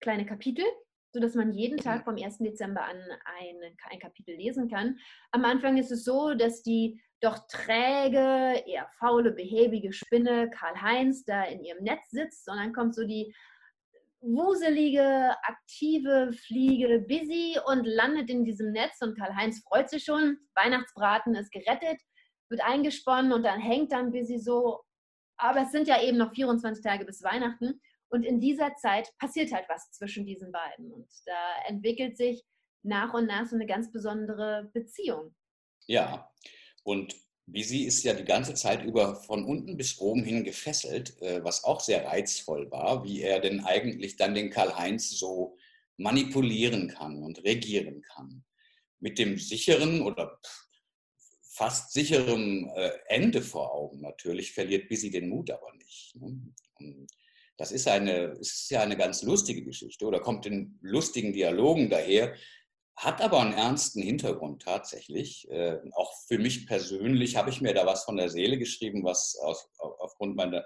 kleine 0.00 0.26
Kapitel, 0.26 0.64
sodass 1.12 1.34
man 1.34 1.52
jeden 1.52 1.78
Tag 1.78 2.00
mhm. 2.00 2.04
vom 2.04 2.16
1. 2.16 2.38
Dezember 2.38 2.82
an 2.84 2.96
ein, 2.96 3.76
ein 3.90 3.98
Kapitel 3.98 4.34
lesen 4.34 4.70
kann. 4.70 4.98
Am 5.30 5.44
Anfang 5.44 5.76
ist 5.76 5.92
es 5.92 6.04
so, 6.04 6.34
dass 6.34 6.62
die 6.62 7.00
doch 7.20 7.46
träge, 7.48 8.62
eher 8.66 8.88
faule, 8.98 9.32
behäbige 9.32 9.92
Spinne 9.92 10.50
Karl-Heinz 10.50 11.24
da 11.24 11.44
in 11.44 11.62
ihrem 11.62 11.84
Netz 11.84 12.10
sitzt 12.10 12.48
und 12.48 12.56
dann 12.56 12.72
kommt 12.72 12.94
so 12.94 13.04
die 13.04 13.32
wuselige, 14.20 15.36
aktive 15.42 16.32
Fliege 16.32 17.00
Busy 17.00 17.58
und 17.66 17.84
landet 17.84 18.30
in 18.30 18.44
diesem 18.44 18.72
Netz 18.72 19.00
und 19.02 19.16
Karl-Heinz 19.16 19.62
freut 19.66 19.90
sich 19.90 20.04
schon. 20.04 20.38
Weihnachtsbraten 20.54 21.34
ist 21.34 21.52
gerettet, 21.52 22.00
wird 22.48 22.64
eingesponnen 22.64 23.32
und 23.32 23.44
dann 23.44 23.60
hängt 23.60 23.92
dann 23.92 24.12
Busy 24.12 24.38
so. 24.38 24.80
Aber 25.36 25.62
es 25.62 25.72
sind 25.72 25.88
ja 25.88 26.00
eben 26.00 26.18
noch 26.18 26.32
24 26.32 26.82
Tage 26.82 27.04
bis 27.04 27.22
Weihnachten 27.22 27.80
und 28.12 28.24
in 28.24 28.40
dieser 28.40 28.74
Zeit 28.76 29.10
passiert 29.18 29.52
halt 29.52 29.64
was 29.68 29.90
zwischen 29.92 30.26
diesen 30.26 30.52
beiden 30.52 30.92
und 30.92 31.08
da 31.24 31.62
entwickelt 31.66 32.16
sich 32.16 32.44
nach 32.82 33.14
und 33.14 33.26
nach 33.26 33.46
so 33.46 33.56
eine 33.56 33.66
ganz 33.66 33.90
besondere 33.90 34.70
Beziehung. 34.74 35.34
Ja, 35.86 36.30
und 36.84 37.16
Bisi 37.46 37.84
ist 37.84 38.04
ja 38.04 38.12
die 38.12 38.24
ganze 38.24 38.54
Zeit 38.54 38.84
über 38.84 39.16
von 39.16 39.44
unten 39.44 39.76
bis 39.76 39.98
oben 39.98 40.24
hin 40.24 40.44
gefesselt, 40.44 41.20
äh, 41.22 41.42
was 41.42 41.64
auch 41.64 41.80
sehr 41.80 42.04
reizvoll 42.04 42.70
war, 42.70 43.02
wie 43.04 43.22
er 43.22 43.40
denn 43.40 43.64
eigentlich 43.64 44.16
dann 44.16 44.34
den 44.34 44.50
Karl-Heinz 44.50 45.10
so 45.10 45.56
manipulieren 45.96 46.88
kann 46.88 47.22
und 47.22 47.42
regieren 47.44 48.02
kann. 48.02 48.44
Mit 49.00 49.18
dem 49.18 49.38
sicheren 49.38 50.02
oder 50.02 50.38
fast 51.42 51.92
sicheren 51.92 52.68
äh, 52.76 52.92
Ende 53.08 53.42
vor 53.42 53.74
Augen 53.74 54.00
natürlich 54.00 54.52
verliert 54.52 54.88
Bisi 54.88 55.10
den 55.10 55.28
Mut 55.28 55.50
aber 55.50 55.72
nicht. 55.74 56.14
Ne? 56.16 56.52
Das 57.56 57.70
ist, 57.70 57.86
eine, 57.86 58.36
ist 58.40 58.70
ja 58.70 58.82
eine 58.82 58.96
ganz 58.96 59.22
lustige 59.22 59.62
Geschichte 59.62 60.06
oder 60.06 60.20
kommt 60.20 60.46
in 60.46 60.78
lustigen 60.80 61.32
Dialogen 61.32 61.90
daher, 61.90 62.34
hat 62.96 63.20
aber 63.20 63.40
einen 63.40 63.52
ernsten 63.52 64.02
Hintergrund 64.02 64.62
tatsächlich. 64.62 65.50
Äh, 65.50 65.78
auch 65.92 66.12
für 66.28 66.38
mich 66.38 66.66
persönlich 66.66 67.36
habe 67.36 67.50
ich 67.50 67.60
mir 67.60 67.74
da 67.74 67.86
was 67.86 68.04
von 68.04 68.16
der 68.16 68.28
Seele 68.28 68.58
geschrieben, 68.58 69.04
was 69.04 69.36
aus, 69.42 69.68
aufgrund 69.78 70.36
meiner, 70.36 70.64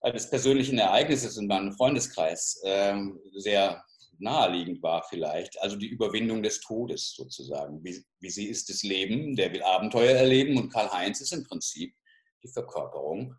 eines 0.00 0.30
persönlichen 0.30 0.78
Ereignisses 0.78 1.36
in 1.36 1.46
meinem 1.46 1.72
Freundeskreis 1.72 2.60
äh, 2.64 2.96
sehr 3.36 3.82
naheliegend 4.18 4.82
war 4.82 5.04
vielleicht. 5.08 5.60
Also 5.60 5.76
die 5.76 5.88
Überwindung 5.88 6.42
des 6.42 6.60
Todes 6.60 7.14
sozusagen. 7.14 7.82
Wie, 7.84 8.04
wie 8.20 8.30
sie 8.30 8.46
ist 8.46 8.68
das 8.68 8.82
Leben, 8.82 9.36
der 9.36 9.52
will 9.52 9.62
Abenteuer 9.62 10.16
erleben 10.16 10.56
und 10.56 10.72
Karl-Heinz 10.72 11.20
ist 11.20 11.32
im 11.32 11.44
Prinzip 11.44 11.94
die 12.42 12.48
Verkörperung 12.48 13.34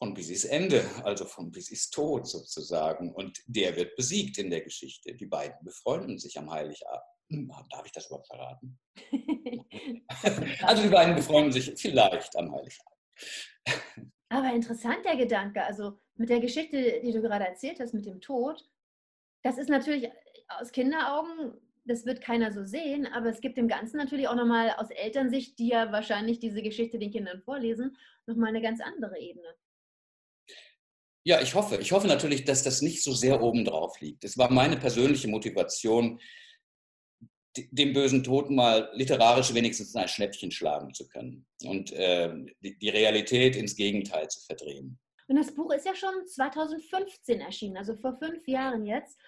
von 0.00 0.14
Bisis 0.14 0.46
Ende, 0.46 0.82
also 1.04 1.26
von 1.26 1.50
Bisis 1.50 1.90
Tod 1.90 2.26
sozusagen. 2.26 3.12
Und 3.12 3.38
der 3.46 3.76
wird 3.76 3.96
besiegt 3.96 4.38
in 4.38 4.48
der 4.48 4.62
Geschichte. 4.62 5.14
Die 5.14 5.26
beiden 5.26 5.62
befreunden 5.62 6.18
sich 6.18 6.38
am 6.38 6.50
Heiligabend. 6.50 7.04
Hm, 7.30 7.52
darf 7.70 7.84
ich 7.84 7.92
das 7.92 8.06
überhaupt 8.06 8.26
verraten? 8.26 8.78
also 10.62 10.82
die 10.82 10.88
beiden 10.88 11.14
befreunden 11.14 11.52
sich 11.52 11.70
vielleicht 11.78 12.34
am 12.36 12.50
Heiligabend. 12.50 12.96
Aber 14.30 14.54
interessant 14.54 15.04
der 15.04 15.16
Gedanke, 15.16 15.62
also 15.62 15.98
mit 16.14 16.30
der 16.30 16.40
Geschichte, 16.40 17.00
die 17.04 17.12
du 17.12 17.20
gerade 17.20 17.46
erzählt 17.46 17.78
hast, 17.78 17.92
mit 17.92 18.06
dem 18.06 18.22
Tod, 18.22 18.64
das 19.42 19.58
ist 19.58 19.68
natürlich 19.68 20.08
aus 20.48 20.72
Kinderaugen, 20.72 21.52
das 21.84 22.06
wird 22.06 22.22
keiner 22.22 22.52
so 22.52 22.64
sehen, 22.64 23.06
aber 23.06 23.26
es 23.26 23.40
gibt 23.40 23.58
dem 23.58 23.68
Ganzen 23.68 23.96
natürlich 23.96 24.28
auch 24.28 24.34
nochmal 24.34 24.70
aus 24.76 24.90
Elternsicht, 24.90 25.58
die 25.58 25.68
ja 25.68 25.92
wahrscheinlich 25.92 26.38
diese 26.38 26.62
Geschichte 26.62 26.98
den 26.98 27.10
Kindern 27.10 27.42
vorlesen, 27.42 27.96
nochmal 28.26 28.50
eine 28.50 28.62
ganz 28.62 28.80
andere 28.80 29.18
Ebene. 29.18 29.48
Ja, 31.24 31.40
ich 31.40 31.54
hoffe. 31.54 31.76
Ich 31.76 31.92
hoffe 31.92 32.06
natürlich, 32.06 32.44
dass 32.44 32.62
das 32.62 32.80
nicht 32.82 33.02
so 33.02 33.12
sehr 33.12 33.42
obendrauf 33.42 34.00
liegt. 34.00 34.24
Es 34.24 34.38
war 34.38 34.50
meine 34.50 34.76
persönliche 34.76 35.28
Motivation, 35.28 36.18
dem 37.56 37.92
bösen 37.92 38.22
Toten 38.22 38.54
mal 38.54 38.90
literarisch 38.94 39.52
wenigstens 39.52 39.94
ein 39.96 40.08
Schnäppchen 40.08 40.50
schlagen 40.50 40.94
zu 40.94 41.08
können 41.08 41.46
und 41.64 41.92
äh, 41.92 42.32
die, 42.60 42.78
die, 42.78 42.88
Realität 42.88 43.56
ins 43.56 43.74
Gegenteil 43.74 44.28
zu 44.28 44.40
verdrehen. 44.40 44.98
Und 45.26 45.36
das 45.36 45.52
Buch 45.54 45.72
ist 45.72 45.84
ja 45.84 45.94
schon 45.94 46.26
2015 46.26 47.40
erschienen, 47.40 47.76
also 47.76 47.96
vor 47.96 48.16
fünf 48.18 48.46
Jahren 48.46 48.86
jetzt. 48.86 49.18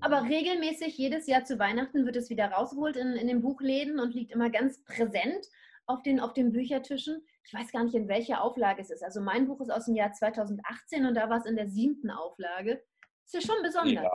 Aber 0.00 0.22
regelmäßig 0.22 0.96
jedes 0.96 1.26
Jahr 1.26 1.44
zu 1.44 1.58
Weihnachten 1.58 2.06
wird 2.06 2.16
es 2.16 2.30
wieder 2.30 2.46
rausgeholt 2.46 2.96
in, 2.96 3.14
in 3.14 3.26
den 3.26 3.42
Buchläden 3.42 3.98
und 3.98 4.14
liegt 4.14 4.30
immer 4.30 4.50
ganz 4.50 4.82
präsent 4.84 5.48
auf 5.86 6.02
den, 6.02 6.20
auf 6.20 6.34
den 6.34 6.52
Büchertischen. 6.52 7.26
Ich 7.48 7.54
weiß 7.54 7.72
gar 7.72 7.82
nicht, 7.82 7.94
in 7.94 8.08
welcher 8.08 8.42
Auflage 8.42 8.82
es 8.82 8.90
ist. 8.90 9.02
Also 9.02 9.22
mein 9.22 9.46
Buch 9.46 9.58
ist 9.62 9.70
aus 9.70 9.86
dem 9.86 9.96
Jahr 9.96 10.12
2018 10.12 11.06
und 11.06 11.14
da 11.14 11.30
war 11.30 11.38
es 11.38 11.46
in 11.46 11.56
der 11.56 11.70
siebten 11.70 12.10
Auflage. 12.10 12.82
Das 13.24 13.32
ist 13.32 13.48
ja 13.48 13.54
schon 13.54 13.62
besonders. 13.62 14.04
Ja, 14.04 14.10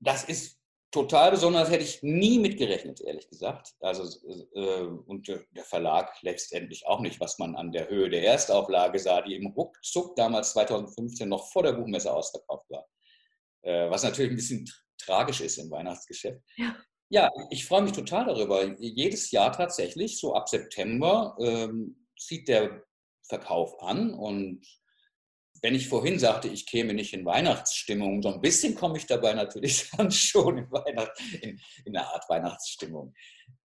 das 0.00 0.24
ist 0.24 0.58
total 0.90 1.30
besonders 1.30 1.70
hätte 1.70 1.84
ich 1.84 2.02
nie 2.02 2.40
mitgerechnet, 2.40 3.00
ehrlich 3.02 3.28
gesagt. 3.28 3.74
Also, 3.78 4.02
äh, 4.56 4.82
und 4.82 5.28
der 5.28 5.64
Verlag 5.64 6.12
letztendlich 6.22 6.84
auch 6.88 6.98
nicht, 6.98 7.20
was 7.20 7.38
man 7.38 7.54
an 7.54 7.70
der 7.70 7.88
Höhe 7.88 8.10
der 8.10 8.24
Erstauflage 8.24 8.98
sah, 8.98 9.22
die 9.22 9.36
im 9.36 9.46
Ruckzuck 9.46 10.16
damals 10.16 10.50
2015 10.50 11.28
noch 11.28 11.52
vor 11.52 11.62
der 11.62 11.74
Buchmesse 11.74 12.12
ausverkauft 12.12 12.68
war. 12.68 12.84
Äh, 13.62 13.88
was 13.90 14.02
natürlich 14.02 14.32
ein 14.32 14.36
bisschen 14.36 14.68
tragisch 14.98 15.40
ist 15.40 15.58
im 15.58 15.70
Weihnachtsgeschäft. 15.70 16.42
Ja. 16.56 16.74
ja, 17.10 17.30
ich 17.50 17.64
freue 17.64 17.82
mich 17.82 17.92
total 17.92 18.26
darüber. 18.26 18.64
Jedes 18.80 19.30
Jahr 19.30 19.52
tatsächlich, 19.52 20.18
so 20.18 20.34
ab 20.34 20.48
September, 20.48 21.36
ähm, 21.40 21.96
zieht 22.20 22.48
der 22.48 22.84
Verkauf 23.22 23.80
an 23.82 24.14
und 24.14 24.66
wenn 25.62 25.74
ich 25.74 25.88
vorhin 25.88 26.18
sagte, 26.18 26.48
ich 26.48 26.66
käme 26.66 26.94
nicht 26.94 27.12
in 27.12 27.24
Weihnachtsstimmung, 27.24 28.22
so 28.22 28.32
ein 28.32 28.40
bisschen 28.40 28.74
komme 28.74 28.96
ich 28.96 29.06
dabei 29.06 29.34
natürlich 29.34 29.90
dann 29.96 30.10
schon 30.10 30.58
in, 30.58 30.70
Weihnacht, 30.70 31.12
in, 31.42 31.60
in 31.84 31.96
eine 31.96 32.06
Art 32.06 32.28
Weihnachtsstimmung. 32.28 33.14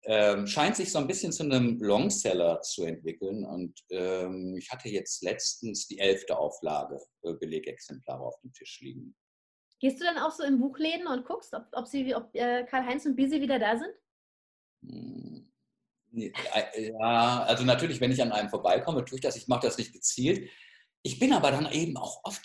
Ähm, 0.08 0.46
scheint 0.46 0.76
sich 0.76 0.92
so 0.92 1.00
ein 1.00 1.08
bisschen 1.08 1.32
zu 1.32 1.44
einem 1.44 1.80
Longseller 1.80 2.62
zu 2.62 2.84
entwickeln. 2.84 3.44
Und 3.44 3.80
ähm, 3.90 4.56
ich 4.58 4.70
hatte 4.70 4.88
jetzt 4.90 5.24
letztens 5.24 5.88
die 5.88 5.98
elfte 5.98 6.38
Auflage 6.38 7.00
äh, 7.24 7.34
Belegexemplare 7.34 8.22
auf 8.22 8.40
dem 8.42 8.54
Tisch 8.54 8.82
liegen. 8.82 9.16
Gehst 9.80 10.00
du 10.00 10.06
dann 10.06 10.20
auch 10.20 10.32
so 10.32 10.44
in 10.44 10.60
Buchläden 10.60 11.08
und 11.08 11.26
guckst, 11.26 11.54
ob, 11.54 11.66
ob, 11.74 11.88
sie, 11.88 12.16
ob 12.16 12.34
äh, 12.36 12.66
Karl-Heinz 12.66 13.06
und 13.06 13.16
Bisi 13.16 13.42
wieder 13.42 13.60
da 13.60 13.78
sind? 13.78 13.94
Hm, 14.84 15.52
ja, 16.16 17.44
also 17.44 17.64
natürlich, 17.64 18.00
wenn 18.02 18.12
ich 18.12 18.22
an 18.22 18.32
einem 18.32 18.50
vorbeikomme, 18.50 19.04
tue 19.06 19.18
ich 19.18 19.22
das. 19.22 19.36
Ich 19.36 19.48
mache 19.48 19.68
das 19.68 19.78
nicht 19.78 19.94
gezielt. 19.94 20.50
Ich 21.04 21.20
bin 21.20 21.34
aber 21.34 21.52
dann 21.52 21.72
eben 21.72 21.98
auch 21.98 22.22
oft, 22.24 22.42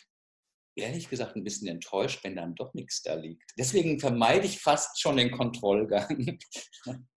ehrlich 0.76 1.08
gesagt, 1.08 1.36
ein 1.36 1.44
bisschen 1.44 1.68
enttäuscht, 1.68 2.22
wenn 2.24 2.36
dann 2.36 2.54
doch 2.54 2.74
nichts 2.74 3.02
da 3.02 3.14
liegt. 3.14 3.52
Deswegen 3.58 3.98
vermeide 4.00 4.46
ich 4.46 4.60
fast 4.60 5.00
schon 5.00 5.16
den 5.16 5.30
Kontrollgang. 5.30 6.38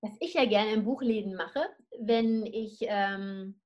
Was 0.00 0.16
ich 0.20 0.34
ja 0.34 0.44
gerne 0.44 0.72
in 0.72 0.84
Buchläden 0.84 1.34
mache, 1.34 1.66
wenn 1.98 2.46
ich 2.46 2.78
ähm, 2.82 3.60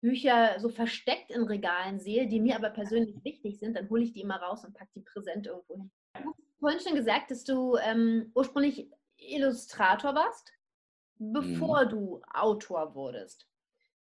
Bücher 0.00 0.58
so 0.58 0.68
versteckt 0.68 1.30
in 1.30 1.44
Regalen 1.44 2.00
sehe, 2.00 2.26
die 2.26 2.40
mir 2.40 2.56
aber 2.56 2.70
persönlich 2.70 3.16
wichtig 3.22 3.58
sind, 3.58 3.76
dann 3.76 3.88
hole 3.88 4.02
ich 4.02 4.12
die 4.12 4.20
immer 4.20 4.36
raus 4.36 4.64
und 4.64 4.74
packe 4.74 4.90
die 4.94 5.02
präsent 5.02 5.46
irgendwo 5.46 5.76
hin. 5.76 5.90
Du 6.14 6.28
hast 6.28 6.60
vorhin 6.60 6.80
schon 6.80 6.94
gesagt, 6.94 7.30
dass 7.30 7.44
du 7.44 7.76
ähm, 7.76 8.30
ursprünglich 8.34 8.90
Illustrator 9.16 10.14
warst, 10.14 10.52
bevor 11.18 11.84
mhm. 11.84 11.88
du 11.88 12.22
Autor 12.32 12.94
wurdest. 12.94 13.46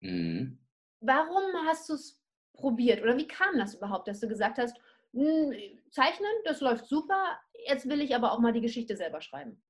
Mhm. 0.01 0.59
Warum 1.01 1.43
hast 1.67 1.89
du 1.89 1.95
es 1.95 2.21
probiert? 2.55 3.03
Oder 3.03 3.17
wie 3.17 3.29
kam 3.29 3.59
das 3.59 3.75
überhaupt, 3.75 4.09
dass 4.09 4.21
du 4.21 4.29
gesagt 4.29 4.59
hast, 4.59 4.77
hm, 5.13 5.53
zeichnen, 5.91 6.31
das 6.45 6.61
läuft 6.61 6.87
super, 6.87 7.39
jetzt 7.67 7.89
will 7.89 8.01
ich 8.01 8.15
aber 8.15 8.33
auch 8.33 8.39
mal 8.39 8.53
die 8.53 8.61
Geschichte 8.61 8.97
selber 8.97 9.21
schreiben? 9.21 9.63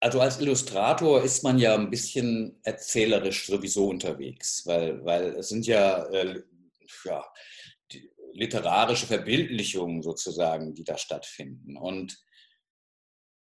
Also 0.00 0.20
als 0.20 0.40
Illustrator 0.40 1.22
ist 1.22 1.42
man 1.42 1.58
ja 1.58 1.74
ein 1.74 1.90
bisschen 1.90 2.60
erzählerisch 2.62 3.46
sowieso 3.46 3.88
unterwegs, 3.88 4.62
weil, 4.66 5.04
weil 5.04 5.36
es 5.36 5.48
sind 5.48 5.66
ja, 5.66 6.04
äh, 6.06 6.42
ja 7.04 7.24
literarische 8.32 9.06
Verbildlichungen 9.06 10.02
sozusagen, 10.02 10.74
die 10.74 10.84
da 10.84 10.98
stattfinden. 10.98 11.76
Und 11.76 12.18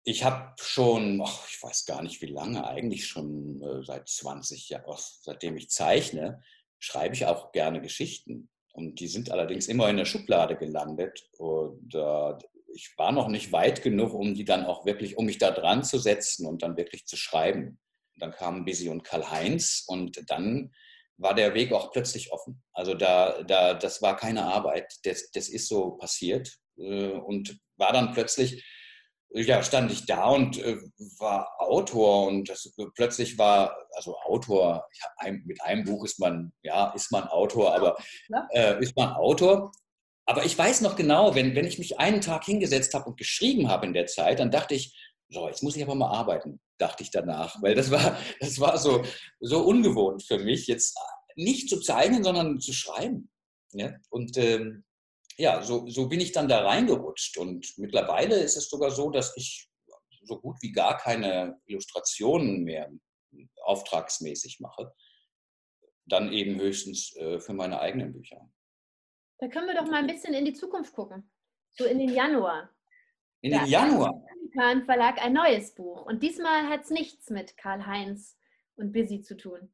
ich 0.03 0.23
habe 0.23 0.53
schon, 0.59 1.21
oh, 1.21 1.39
ich 1.49 1.61
weiß 1.61 1.85
gar 1.85 2.01
nicht 2.01 2.21
wie 2.21 2.27
lange, 2.27 2.67
eigentlich 2.67 3.07
schon 3.07 3.61
äh, 3.61 3.83
seit 3.83 4.07
20 4.07 4.69
Jahren, 4.69 4.97
seitdem 5.21 5.57
ich 5.57 5.69
zeichne, 5.69 6.41
schreibe 6.79 7.13
ich 7.13 7.25
auch 7.25 7.51
gerne 7.51 7.81
Geschichten. 7.81 8.49
Und 8.73 8.99
die 8.99 9.07
sind 9.07 9.31
allerdings 9.31 9.67
immer 9.67 9.89
in 9.89 9.97
der 9.97 10.05
Schublade 10.05 10.55
gelandet. 10.55 11.29
Und 11.37 11.93
äh, 11.93 12.33
ich 12.73 12.93
war 12.97 13.11
noch 13.11 13.27
nicht 13.27 13.51
weit 13.51 13.83
genug, 13.83 14.13
um 14.13 14.33
die 14.33 14.45
dann 14.45 14.65
auch 14.65 14.85
wirklich, 14.85 15.17
um 15.17 15.25
mich 15.25 15.37
da 15.37 15.51
dran 15.51 15.83
zu 15.83 15.99
setzen 15.99 16.47
und 16.47 16.63
dann 16.63 16.77
wirklich 16.77 17.05
zu 17.05 17.17
schreiben. 17.17 17.79
Dann 18.17 18.31
kamen 18.31 18.65
Busy 18.65 18.89
und 18.89 19.03
Karl-Heinz 19.03 19.83
und 19.87 20.29
dann 20.29 20.73
war 21.17 21.35
der 21.35 21.53
Weg 21.53 21.73
auch 21.73 21.91
plötzlich 21.91 22.31
offen. 22.31 22.63
Also 22.73 22.95
da, 22.95 23.43
da, 23.43 23.73
das 23.75 24.01
war 24.01 24.15
keine 24.15 24.45
Arbeit, 24.45 24.91
das, 25.03 25.29
das 25.31 25.49
ist 25.49 25.67
so 25.67 25.91
passiert 25.91 26.57
äh, 26.77 27.11
und 27.11 27.59
war 27.77 27.93
dann 27.93 28.13
plötzlich, 28.13 28.63
ja, 29.33 29.63
stand 29.63 29.91
ich 29.91 30.05
da 30.05 30.25
und 30.25 30.57
äh, 30.59 30.77
war 31.19 31.47
Autor 31.59 32.27
und 32.27 32.49
das, 32.49 32.65
äh, 32.77 32.85
plötzlich 32.95 33.37
war, 33.37 33.75
also 33.93 34.17
Autor, 34.25 34.87
ja, 34.93 35.31
mit 35.45 35.61
einem 35.61 35.85
Buch 35.85 36.03
ist 36.03 36.19
man, 36.19 36.51
ja, 36.63 36.91
ist 36.91 37.11
man 37.11 37.23
Autor, 37.23 37.75
aber 37.75 37.97
äh, 38.51 38.81
ist 38.81 38.95
man 38.95 39.13
Autor. 39.13 39.71
Aber 40.25 40.45
ich 40.45 40.57
weiß 40.57 40.81
noch 40.81 40.95
genau, 40.95 41.33
wenn, 41.35 41.55
wenn 41.55 41.65
ich 41.65 41.79
mich 41.79 41.99
einen 41.99 42.21
Tag 42.21 42.45
hingesetzt 42.45 42.93
habe 42.93 43.09
und 43.09 43.17
geschrieben 43.17 43.69
habe 43.69 43.85
in 43.85 43.93
der 43.93 44.05
Zeit, 44.05 44.39
dann 44.39 44.51
dachte 44.51 44.75
ich, 44.75 44.95
so, 45.29 45.47
jetzt 45.47 45.63
muss 45.63 45.75
ich 45.75 45.83
aber 45.83 45.95
mal 45.95 46.11
arbeiten, 46.11 46.59
dachte 46.77 47.03
ich 47.03 47.11
danach. 47.11 47.61
Weil 47.61 47.75
das 47.75 47.89
war, 47.89 48.17
das 48.39 48.59
war 48.59 48.77
so, 48.77 49.03
so 49.39 49.63
ungewohnt 49.63 50.23
für 50.23 50.39
mich, 50.39 50.67
jetzt 50.67 50.97
nicht 51.35 51.69
zu 51.69 51.79
zeichnen, 51.79 52.23
sondern 52.23 52.59
zu 52.59 52.73
schreiben. 52.73 53.29
Ja? 53.71 53.93
Und 54.09 54.37
ähm, 54.37 54.83
ja, 55.37 55.61
so, 55.61 55.87
so 55.87 56.07
bin 56.07 56.19
ich 56.19 56.31
dann 56.31 56.47
da 56.47 56.65
reingerutscht. 56.65 57.37
Und 57.37 57.77
mittlerweile 57.77 58.35
ist 58.35 58.57
es 58.57 58.69
sogar 58.69 58.91
so, 58.91 59.09
dass 59.09 59.35
ich 59.37 59.69
so 60.23 60.39
gut 60.39 60.57
wie 60.61 60.71
gar 60.71 60.97
keine 60.97 61.59
Illustrationen 61.65 62.63
mehr 62.63 62.91
auftragsmäßig 63.63 64.59
mache. 64.59 64.93
Dann 66.05 66.31
eben 66.31 66.59
höchstens 66.59 67.15
äh, 67.15 67.39
für 67.39 67.53
meine 67.53 67.79
eigenen 67.79 68.13
Bücher. 68.13 68.49
Da 69.39 69.47
können 69.47 69.67
wir 69.67 69.75
doch 69.75 69.87
mal 69.87 69.97
ein 69.97 70.07
bisschen 70.07 70.33
in 70.33 70.45
die 70.45 70.53
Zukunft 70.53 70.93
gucken. 70.93 71.31
So 71.73 71.85
in 71.85 71.99
den 71.99 72.09
Januar. 72.09 72.69
In 73.41 73.51
den 73.51 73.65
Januar? 73.65 74.23
Kahn 74.53 74.83
Verlag 74.85 75.23
ein 75.23 75.33
neues 75.33 75.73
Buch. 75.73 76.05
Und 76.05 76.21
diesmal 76.21 76.67
hat 76.67 76.83
es 76.83 76.89
nichts 76.89 77.29
mit 77.29 77.57
Karl-Heinz 77.57 78.37
und 78.75 78.91
Busy 78.91 79.21
zu 79.21 79.37
tun. 79.37 79.73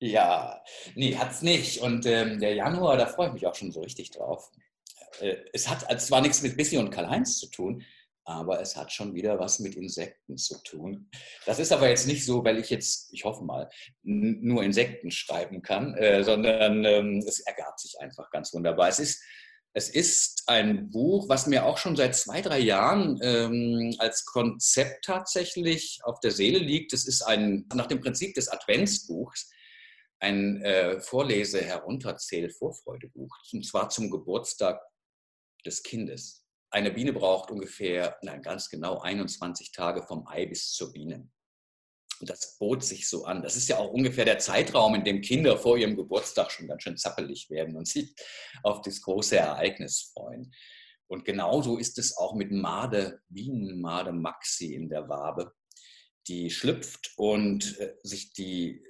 Ja, 0.00 0.62
nee, 0.94 1.16
hat 1.16 1.32
es 1.32 1.42
nicht. 1.42 1.82
Und 1.82 2.06
ähm, 2.06 2.38
der 2.38 2.54
Januar, 2.54 2.96
da 2.96 3.06
freue 3.06 3.28
ich 3.28 3.34
mich 3.34 3.46
auch 3.46 3.54
schon 3.54 3.72
so 3.72 3.80
richtig 3.80 4.10
drauf. 4.12 4.50
Äh, 5.20 5.36
es 5.52 5.68
hat 5.68 6.00
zwar 6.00 6.20
nichts 6.20 6.42
mit 6.42 6.56
Busy 6.56 6.78
und 6.78 6.90
Karl-Heinz 6.90 7.38
zu 7.38 7.50
tun, 7.50 7.82
aber 8.24 8.60
es 8.60 8.76
hat 8.76 8.92
schon 8.92 9.14
wieder 9.14 9.38
was 9.38 9.58
mit 9.58 9.74
Insekten 9.74 10.36
zu 10.36 10.62
tun. 10.62 11.10
Das 11.46 11.58
ist 11.58 11.72
aber 11.72 11.88
jetzt 11.88 12.06
nicht 12.06 12.24
so, 12.24 12.44
weil 12.44 12.58
ich 12.58 12.68
jetzt, 12.68 13.12
ich 13.12 13.24
hoffe 13.24 13.42
mal, 13.42 13.70
nur 14.02 14.62
Insekten 14.62 15.10
schreiben 15.10 15.62
kann, 15.62 15.94
äh, 15.94 16.22
sondern 16.22 16.84
ähm, 16.84 17.24
es 17.26 17.40
ergab 17.40 17.80
sich 17.80 17.98
einfach 18.00 18.30
ganz 18.30 18.52
wunderbar. 18.52 18.88
Es 18.88 18.98
ist 18.98 19.22
es 19.74 19.90
ist 19.90 20.44
ein 20.46 20.90
Buch, 20.90 21.28
was 21.28 21.46
mir 21.46 21.64
auch 21.64 21.78
schon 21.78 21.94
seit 21.94 22.16
zwei, 22.16 22.40
drei 22.40 22.58
Jahren 22.58 23.20
ähm, 23.22 23.94
als 23.98 24.24
Konzept 24.24 25.04
tatsächlich 25.04 26.00
auf 26.02 26.18
der 26.20 26.32
Seele 26.32 26.58
liegt. 26.58 26.92
Es 26.92 27.06
ist 27.06 27.22
ein, 27.22 27.66
nach 27.74 27.86
dem 27.86 28.00
Prinzip 28.00 28.34
des 28.34 28.48
Adventsbuchs, 28.48 29.48
ein 30.20 30.60
äh, 30.62 30.98
Vorlese-Herunterzähl-Vorfreudebuch, 31.00 33.36
und 33.52 33.64
zwar 33.64 33.88
zum 33.90 34.10
Geburtstag 34.10 34.80
des 35.64 35.82
Kindes. 35.82 36.44
Eine 36.70 36.90
Biene 36.90 37.12
braucht 37.12 37.50
ungefähr, 37.50 38.18
nein, 38.22 38.42
ganz 38.42 38.68
genau 38.68 39.00
21 39.00 39.72
Tage 39.72 40.02
vom 40.02 40.26
Ei 40.26 40.46
bis 40.46 40.72
zur 40.72 40.92
Biene. 40.92 41.28
Und 42.20 42.28
das 42.28 42.56
bot 42.58 42.82
sich 42.82 43.08
so 43.08 43.24
an. 43.24 43.42
Das 43.42 43.56
ist 43.56 43.68
ja 43.68 43.78
auch 43.78 43.92
ungefähr 43.92 44.24
der 44.24 44.38
Zeitraum, 44.38 44.94
in 44.94 45.04
dem 45.04 45.20
Kinder 45.20 45.56
vor 45.56 45.78
ihrem 45.78 45.96
Geburtstag 45.96 46.50
schon 46.50 46.66
ganz 46.66 46.82
schön 46.82 46.96
zappelig 46.96 47.48
werden 47.48 47.76
und 47.76 47.86
sich 47.86 48.14
auf 48.62 48.82
das 48.82 49.00
große 49.00 49.36
Ereignis 49.36 50.10
freuen. 50.12 50.52
Und 51.06 51.24
genauso 51.24 51.78
ist 51.78 51.98
es 51.98 52.16
auch 52.16 52.34
mit 52.34 52.50
Made, 52.50 53.22
Bienenmade 53.28 54.12
Maxi 54.12 54.74
in 54.74 54.88
der 54.88 55.08
Wabe, 55.08 55.54
die 56.26 56.50
schlüpft 56.50 57.12
und 57.16 57.78
äh, 57.78 57.94
sich 58.02 58.32
die 58.32 58.84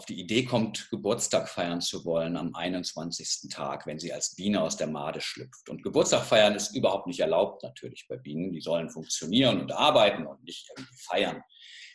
auf 0.00 0.06
die 0.06 0.18
Idee 0.18 0.46
kommt, 0.46 0.88
Geburtstag 0.88 1.46
feiern 1.46 1.82
zu 1.82 2.06
wollen 2.06 2.38
am 2.38 2.54
21. 2.54 3.50
Tag, 3.50 3.86
wenn 3.86 3.98
sie 3.98 4.14
als 4.14 4.34
Biene 4.34 4.62
aus 4.62 4.78
der 4.78 4.86
Made 4.86 5.20
schlüpft. 5.20 5.68
Und 5.68 5.82
Geburtstag 5.82 6.24
feiern 6.24 6.54
ist 6.54 6.74
überhaupt 6.74 7.06
nicht 7.06 7.20
erlaubt 7.20 7.62
natürlich 7.62 8.06
bei 8.08 8.16
Bienen. 8.16 8.50
Die 8.50 8.62
sollen 8.62 8.88
funktionieren 8.88 9.60
und 9.60 9.72
arbeiten 9.72 10.26
und 10.26 10.42
nicht 10.42 10.70
irgendwie 10.70 10.96
feiern. 11.06 11.42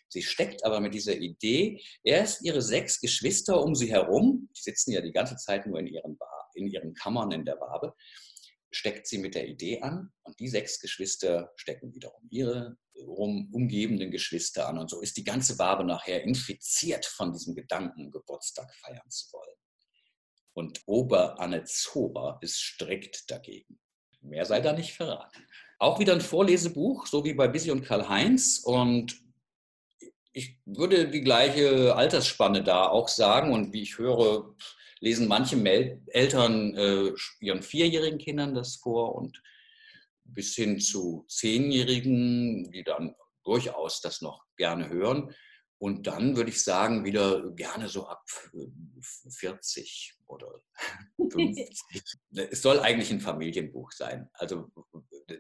Sie 0.08 0.22
steckt 0.22 0.63
aber 0.63 0.82
mit 0.82 0.94
dieser 0.94 1.15
Idee 1.15 1.82
erst 2.04 2.46
ihre 2.46 2.62
sechs 2.62 3.02
Geschwister 3.02 3.60
um 3.60 3.74
sie 3.74 3.89
herum, 3.91 4.50
die 4.56 4.62
sitzen 4.62 4.91
ja 4.91 5.02
die 5.02 5.12
ganze 5.12 5.36
Zeit 5.38 5.65
nur 5.65 5.80
in 5.80 5.88
ihren, 5.88 6.15
in 6.54 6.68
ihren 6.68 6.94
Kammern 6.94 7.32
in 7.32 7.44
der 7.44 7.60
Wabe, 7.60 7.96
steckt 8.76 9.08
sie 9.08 9.18
mit 9.20 9.36
der 9.36 9.48
Idee 9.48 9.82
an 9.82 10.12
und 10.24 10.40
die 10.40 10.50
sechs 10.50 10.80
Geschwister 10.80 11.52
stecken 11.56 11.94
wiederum 11.94 12.28
ihre 12.30 12.78
um, 12.94 13.50
umgebenden 13.54 14.12
Geschwister 14.12 14.68
an. 14.68 14.78
Und 14.78 14.90
so 14.90 15.02
ist 15.02 15.16
die 15.18 15.24
ganze 15.24 15.58
Wabe 15.60 15.86
nachher 15.86 16.24
infiziert 16.24 17.06
von 17.06 17.32
diesem 17.32 17.56
Gedanken, 17.56 18.12
Geburtstag 18.12 18.74
feiern 18.76 19.10
zu 19.10 19.32
wollen. 19.34 19.56
Und 20.54 20.82
Ober 20.86 21.40
Anne 21.40 21.64
Zober 21.64 22.38
ist 22.42 22.62
strikt 22.62 23.30
dagegen. 23.32 23.80
Mehr 24.22 24.46
sei 24.46 24.60
da 24.60 24.74
nicht 24.74 24.94
verraten. 24.94 25.48
Auch 25.80 26.00
wieder 26.00 26.14
ein 26.14 26.22
Vorlesebuch, 26.22 27.08
so 27.08 27.24
wie 27.24 27.34
bei 27.34 27.48
Busy 27.48 27.72
und 27.72 27.84
Karl-Heinz. 27.84 28.60
Und 28.64 29.22
ich 30.34 30.60
würde 30.66 31.10
die 31.10 31.22
gleiche 31.22 31.96
Altersspanne 31.96 32.64
da 32.64 32.88
auch 32.88 33.08
sagen. 33.08 33.54
Und 33.54 33.74
wie 33.74 33.84
ich 33.84 33.98
höre, 33.98 34.56
lesen 35.06 35.28
manche 35.28 35.56
Mel 35.56 36.02
Eltern 36.08 36.76
äh, 36.76 37.12
ihren 37.39 37.62
vierjährigen 37.62 38.18
Kindern 38.18 38.56
das 38.56 38.78
vor 38.78 39.13
und 39.13 39.39
bis 40.24 40.56
hin 40.56 40.80
zu 40.80 41.26
Zehnjährigen, 41.30 42.72
die 42.72 42.84
dann 42.84 43.13
durchaus 43.44 44.02
das 44.02 44.22
noch 44.22 44.44
gerne 44.58 44.89
hören. 44.89 45.32
Und 45.78 46.08
dann 46.08 46.38
würde 46.38 46.50
ich 46.50 46.64
sagen, 46.64 47.04
wieder 47.04 47.52
gerne 47.52 47.90
so 47.90 48.08
ab 48.08 48.24
40 49.30 50.16
oder 50.28 50.62
50. 51.18 52.04
es 52.52 52.62
soll 52.62 52.80
eigentlich 52.80 53.12
ein 53.12 53.20
Familienbuch 53.20 53.92
sein. 53.92 54.30
Also 54.34 54.72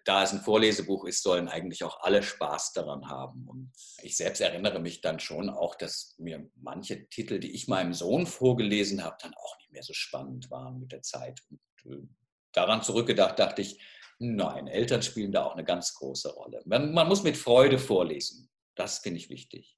da 0.03 0.23
es 0.23 0.33
ein 0.33 0.41
Vorlesebuch 0.41 1.05
ist, 1.05 1.23
sollen 1.23 1.47
eigentlich 1.47 1.83
auch 1.83 2.01
alle 2.01 2.21
Spaß 2.21 2.73
daran 2.73 3.07
haben. 3.07 3.47
Und 3.47 3.71
ich 4.01 4.17
selbst 4.17 4.41
erinnere 4.41 4.79
mich 4.79 5.01
dann 5.01 5.19
schon 5.19 5.49
auch, 5.49 5.75
dass 5.75 6.15
mir 6.17 6.49
manche 6.55 7.07
Titel, 7.09 7.39
die 7.39 7.53
ich 7.55 7.67
meinem 7.67 7.93
Sohn 7.93 8.27
vorgelesen 8.27 9.03
habe, 9.03 9.17
dann 9.21 9.33
auch 9.33 9.57
nicht 9.59 9.71
mehr 9.71 9.83
so 9.83 9.93
spannend 9.93 10.51
waren 10.51 10.79
mit 10.79 10.91
der 10.91 11.01
Zeit. 11.01 11.41
Und 11.49 11.59
äh, 11.91 12.07
daran 12.51 12.83
zurückgedacht 12.83 13.39
dachte 13.39 13.61
ich, 13.61 13.81
nein, 14.19 14.67
Eltern 14.67 15.01
spielen 15.01 15.31
da 15.31 15.45
auch 15.45 15.53
eine 15.53 15.65
ganz 15.65 15.93
große 15.95 16.33
Rolle. 16.33 16.61
Man, 16.65 16.93
man 16.93 17.07
muss 17.07 17.23
mit 17.23 17.37
Freude 17.37 17.79
vorlesen. 17.79 18.49
Das 18.75 18.99
finde 18.99 19.19
ich 19.19 19.29
wichtig. 19.29 19.75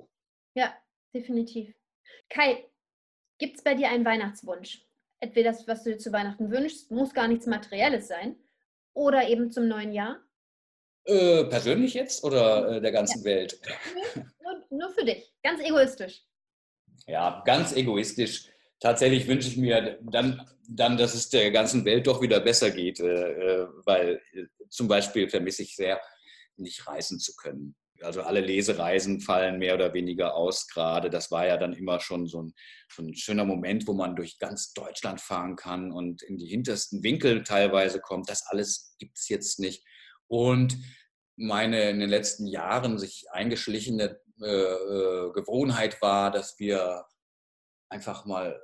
Ja, 0.58 0.76
definitiv. 1.14 1.72
Kai, 2.30 2.66
gibt 3.38 3.58
es 3.58 3.64
bei 3.64 3.76
dir 3.76 3.90
einen 3.90 4.06
Weihnachtswunsch? 4.06 4.84
Entweder 5.20 5.52
das, 5.52 5.68
was 5.68 5.84
du 5.84 5.92
dir 5.92 6.00
zu 6.00 6.12
Weihnachten 6.12 6.50
wünschst, 6.50 6.90
muss 6.90 7.14
gar 7.14 7.28
nichts 7.28 7.46
Materielles 7.46 8.08
sein 8.08 8.36
oder 8.94 9.30
eben 9.30 9.52
zum 9.52 9.68
neuen 9.68 9.94
Jahr? 9.94 10.20
Äh, 11.04 11.44
persönlich 11.44 11.94
jetzt 11.94 12.24
oder 12.24 12.72
äh, 12.72 12.82
der 12.82 12.92
ganzen 12.92 13.20
ja. 13.20 13.26
Welt? 13.26 13.62
Nur, 14.42 14.66
nur 14.72 14.90
für 14.90 15.06
dich, 15.06 15.32
ganz 15.44 15.62
egoistisch. 15.62 16.24
Ja, 17.06 17.44
ganz 17.46 17.76
egoistisch. 17.76 18.48
Tatsächlich 18.80 19.28
wünsche 19.28 19.50
ich 19.50 19.58
mir 19.58 20.00
dann, 20.02 20.50
dann, 20.68 20.98
dass 20.98 21.14
es 21.14 21.30
der 21.30 21.52
ganzen 21.52 21.86
Welt 21.86 22.08
doch 22.08 22.20
wieder 22.20 22.40
besser 22.40 22.72
geht, 22.72 23.00
äh, 23.00 23.62
äh 23.62 23.68
weil 23.86 24.22
äh, 24.34 24.46
zum 24.70 24.88
Beispiel 24.88 25.30
vermisse 25.30 25.62
ich 25.62 25.76
sehr, 25.76 26.02
nicht 26.56 26.88
reisen 26.88 27.20
zu 27.20 27.36
können. 27.36 27.76
Also 28.02 28.22
alle 28.22 28.42
Lesereisen 28.42 29.22
fallen 29.22 29.60
mehr 29.60 29.76
oder 29.76 29.94
weniger 29.94 30.36
aus 30.36 30.68
gerade. 30.68 31.10
Das 31.10 31.32
war 31.32 31.48
ja 31.48 31.58
dann 31.58 31.74
immer 31.74 32.00
schon 32.00 32.28
so 32.28 32.44
ein, 32.44 32.54
so 32.92 33.04
ein 33.04 33.14
schöner 33.16 33.46
Moment, 33.46 33.88
wo 33.88 33.94
man 33.94 34.16
durch 34.16 34.40
ganz 34.40 34.74
Deutschland 34.74 35.22
fahren 35.22 35.56
kann 35.56 35.92
und 35.92 36.22
in 36.22 36.38
die 36.38 36.48
hintersten 36.48 37.04
Winkel 37.04 37.44
teilweise 37.44 38.00
kommt. 38.00 38.30
Das 38.30 38.46
alles 38.48 38.96
gibt 39.00 39.18
es 39.18 39.30
jetzt 39.30 39.60
nicht. 39.60 39.84
Und 40.28 40.78
meine 41.36 41.90
in 41.90 42.00
den 42.00 42.10
letzten 42.10 42.48
Jahren 42.48 42.98
sich 42.98 43.26
eingeschlichene 43.32 44.20
äh, 44.42 44.46
äh, 44.46 45.32
Gewohnheit 45.34 46.02
war, 46.02 46.32
dass 46.32 46.60
wir 46.60 47.06
einfach 47.90 48.26
mal 48.26 48.62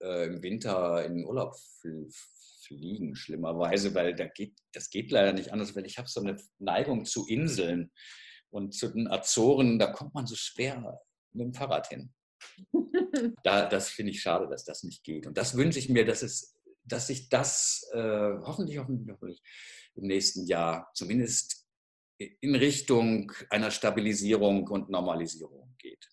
äh, 0.00 0.26
im 0.26 0.42
Winter 0.42 1.04
in 1.04 1.16
den 1.16 1.26
Urlaub 1.26 1.54
fliegen, 2.66 3.14
schlimmerweise, 3.14 3.94
weil 3.94 4.14
da 4.14 4.26
geht, 4.26 4.56
das 4.72 4.90
geht 4.90 5.10
leider 5.10 5.32
nicht 5.32 5.52
anders, 5.52 5.76
weil 5.76 5.86
ich 5.86 5.98
habe 5.98 6.08
so 6.08 6.20
eine 6.20 6.36
Neigung 6.58 7.04
zu 7.04 7.26
Inseln. 7.28 7.92
Und 8.50 8.74
zu 8.74 8.88
den 8.88 9.08
Azoren, 9.08 9.78
da 9.78 9.88
kommt 9.88 10.14
man 10.14 10.26
so 10.26 10.34
schwer 10.34 11.00
mit 11.32 11.46
dem 11.46 11.54
Fahrrad 11.54 11.88
hin. 11.88 12.12
da, 13.42 13.66
das 13.68 13.88
finde 13.88 14.12
ich 14.12 14.20
schade, 14.20 14.48
dass 14.48 14.64
das 14.64 14.82
nicht 14.82 15.04
geht. 15.04 15.26
Und 15.26 15.36
das 15.36 15.56
wünsche 15.56 15.78
ich 15.78 15.88
mir, 15.88 16.04
dass, 16.04 16.22
es, 16.22 16.56
dass 16.84 17.08
sich 17.08 17.28
das 17.28 17.88
äh, 17.92 17.98
hoffentlich, 17.98 18.78
hoffentlich, 18.78 19.10
hoffentlich 19.10 19.42
im 19.94 20.06
nächsten 20.06 20.46
Jahr 20.46 20.90
zumindest 20.94 21.66
in 22.18 22.54
Richtung 22.54 23.32
einer 23.50 23.70
Stabilisierung 23.70 24.66
und 24.68 24.88
Normalisierung 24.88 25.74
geht. 25.78 26.08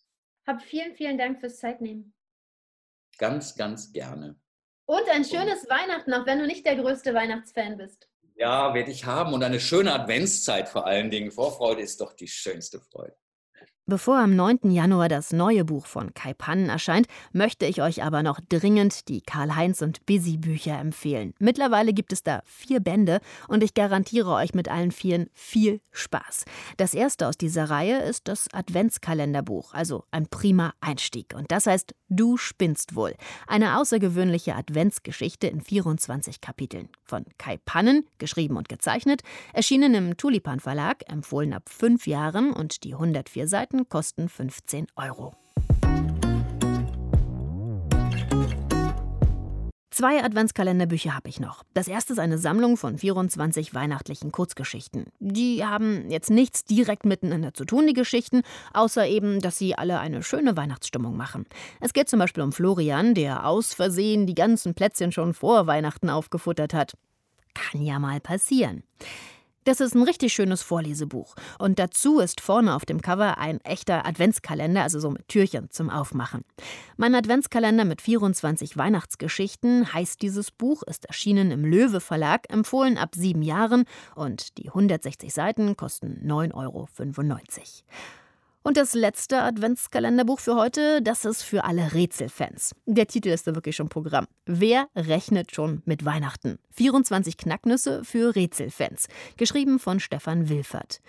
Hab 0.46 0.62
vielen, 0.62 0.96
vielen 0.96 1.17
Dank 1.17 1.39
fürs 1.39 1.60
Zeitnehmen. 1.60 2.13
Ganz, 3.17 3.56
ganz 3.56 3.91
gerne. 3.93 4.39
Und 4.86 5.08
ein 5.10 5.24
schönes 5.24 5.69
Weihnachten, 5.69 6.13
auch 6.13 6.26
wenn 6.26 6.39
du 6.39 6.48
nicht 6.48 6.65
der 6.65 6.76
größte 6.76 7.13
Weihnachtsfan 7.13 7.78
bist. 7.78 8.10
Ja, 8.36 8.74
werde 8.74 8.91
ich 8.91 9.06
haben. 9.06 9.34
Und 9.34 9.43
eine 9.43 9.60
schöne 9.60 9.93
Adventszeit 9.93 10.69
vor 10.69 10.86
allen 10.86 11.12
Dingen. 11.12 11.32
Vorfreude 11.32 11.82
ist 11.82 12.02
doch 12.02 12.13
die 12.13 12.28
schönste 12.28 12.80
Freude. 12.80 13.15
Bevor 13.86 14.17
am 14.17 14.34
9. 14.34 14.72
Januar 14.72 15.10
das 15.10 15.34
neue 15.34 15.65
Buch 15.65 15.88
von 15.88 16.13
Kai 16.13 16.34
Pannen 16.34 16.69
erscheint, 16.69 17.08
möchte 17.34 17.65
ich 17.65 17.82
euch 17.82 18.02
aber 18.02 18.24
noch 18.24 18.39
dringend 18.48 19.10
die 19.10 19.19
Karl-Heinz 19.19 19.82
und 19.82 20.06
Busy 20.06 20.38
Bücher 20.38 20.80
empfehlen. 20.80 21.34
Mittlerweile 21.39 21.91
gibt 21.91 22.13
es 22.13 22.24
da 22.24 22.43
vier 22.46 22.80
Bände 22.80 23.19
und 23.50 23.62
ich 23.62 23.74
garantiere 23.74 24.32
euch 24.32 24.54
mit 24.54 24.69
allen 24.69 24.91
vieren 24.93 25.28
viel 25.34 25.82
Spaß. 25.91 26.46
Das 26.78 26.93
erste 26.93 27.28
aus 27.28 27.38
dieser 27.38 27.69
Reihe 27.69 28.02
ist 28.04 28.30
das 28.30 28.48
Adventskalenderbuch, 28.54 29.74
also 29.74 30.06
ein 30.12 30.28
prima 30.28 30.74
Einstieg. 30.80 31.34
Und 31.36 31.52
das 31.52 31.67
heißt 31.67 31.93
Du 32.15 32.38
spinnst 32.38 32.96
wohl. 32.96 33.15
Eine 33.48 33.80
außergewöhnliche 33.80 34.56
Adventsgeschichte 34.56 35.48
in 35.48 35.62
24 35.62 36.41
Kapiteln. 36.41 36.89
Von 37.04 37.26
Kai 37.39 37.58
Pannen, 37.65 38.06
geschrieben 38.19 38.56
und 38.56 38.69
gezeichnet, 38.69 39.24
erschienen 39.52 39.96
im 39.96 40.15
Tulipan 40.15 40.60
Verlag, 40.60 41.10
empfohlen 41.12 41.54
ab 41.54 41.69
fünf 41.69 42.06
Jahren 42.06 42.54
und 42.54 42.84
die 42.84 42.93
104 42.93 43.48
Seiten 43.48 43.73
Seiten 43.74 43.90
kosten 43.90 44.30
15 44.30 44.88
Euro. 44.96 45.34
Zwei 49.90 50.24
Adventskalenderbücher 50.24 51.16
habe 51.16 51.30
ich 51.30 51.40
noch. 51.40 51.64
Das 51.74 51.88
erste 51.88 52.14
ist 52.14 52.20
eine 52.20 52.38
Sammlung 52.38 52.78
von 52.78 52.98
24 52.98 53.74
weihnachtlichen 53.74 54.32
Kurzgeschichten. 54.32 55.06
Die 55.20 55.66
haben 55.66 56.10
jetzt 56.10 56.30
nichts 56.30 56.66
direkt 56.66 57.06
miteinander 57.06 57.54
zu 57.54 57.66
tun, 57.66 57.88
die 57.88 57.94
Geschichten, 57.94 58.42
außer 58.74 59.08
eben, 59.08 59.40
dass 59.40 59.58
sie 59.58 59.76
alle 59.76 60.00
eine 60.00 60.24
schöne 60.24 60.58
Weihnachtsstimmung 60.58 61.16
machen. 61.16 61.46
Es 61.80 61.94
geht 61.94 62.10
zum 62.10 62.20
Beispiel 62.20 62.44
um 62.44 62.52
Florian, 62.52 63.14
der 63.16 63.48
aus 63.48 63.74
Versehen 63.74 64.28
die 64.28 64.36
ganzen 64.36 64.74
Plätzchen 64.76 65.12
schon 65.12 65.34
vor 65.34 65.68
Weihnachten 65.68 66.10
aufgefuttert 66.10 66.74
hat. 66.74 66.94
Kann 67.54 67.84
ja 67.84 68.00
mal 68.00 68.20
passieren. 68.20 68.84
Das 69.63 69.80
ist 69.80 69.95
ein 69.95 70.04
richtig 70.04 70.34
schönes 70.34 70.62
Vorlesebuch. 70.62 71.36
Und 71.58 71.80
dazu 71.80 72.19
ist 72.19 72.41
vorne 72.41 72.76
auf 72.76 72.86
dem 72.86 73.02
Cover 73.02 73.38
ein 73.38 73.62
echter 73.62 74.06
Adventskalender, 74.06 74.84
also 74.84 74.99
so 74.99 75.10
mit 75.10 75.28
Türchen 75.28 75.69
zum 75.69 75.89
Aufmachen. 75.89 76.43
Mein 76.97 77.15
Adventskalender 77.15 77.86
mit 77.86 78.02
24 78.02 78.76
Weihnachtsgeschichten 78.78 79.93
heißt 79.93 80.21
dieses 80.21 80.52
Buch, 80.52 80.84
ist 80.84 81.06
erschienen 81.06 81.52
im 81.52 81.63
Löwe 81.63 82.02
Verlag, 82.02 82.52
empfohlen 82.52 82.97
ab 82.97 83.15
sieben 83.15 83.41
Jahren 83.41 83.86
und 84.15 84.58
die 84.58 84.67
160 84.67 85.34
Seiten 85.34 85.78
kosten 85.78 86.21
9,95 86.26 86.54
Euro. 86.56 86.88
Und 88.65 88.78
das 88.78 88.93
letzte 88.93 89.41
Adventskalenderbuch 89.41 90.39
für 90.39 90.56
heute, 90.56 91.02
das 91.02 91.26
ist 91.26 91.43
für 91.43 91.65
alle 91.65 91.93
Rätselfans. 91.93 92.73
Der 92.86 93.08
Titel 93.08 93.28
ist 93.28 93.45
da 93.45 93.56
wirklich 93.56 93.76
schon 93.76 93.89
Programm. 93.89 94.26
Wer 94.45 94.88
rechnet 94.95 95.54
schon 95.54 95.82
mit 95.84 96.06
Weihnachten? 96.06 96.60
24 96.71 97.36
Knacknüsse 97.36 98.06
für 98.06 98.34
Rätselfans. 98.34 99.08
Geschrieben 99.36 99.80
von 99.80 99.99
Stefan 99.99 100.47
Wilfert. 100.47 101.02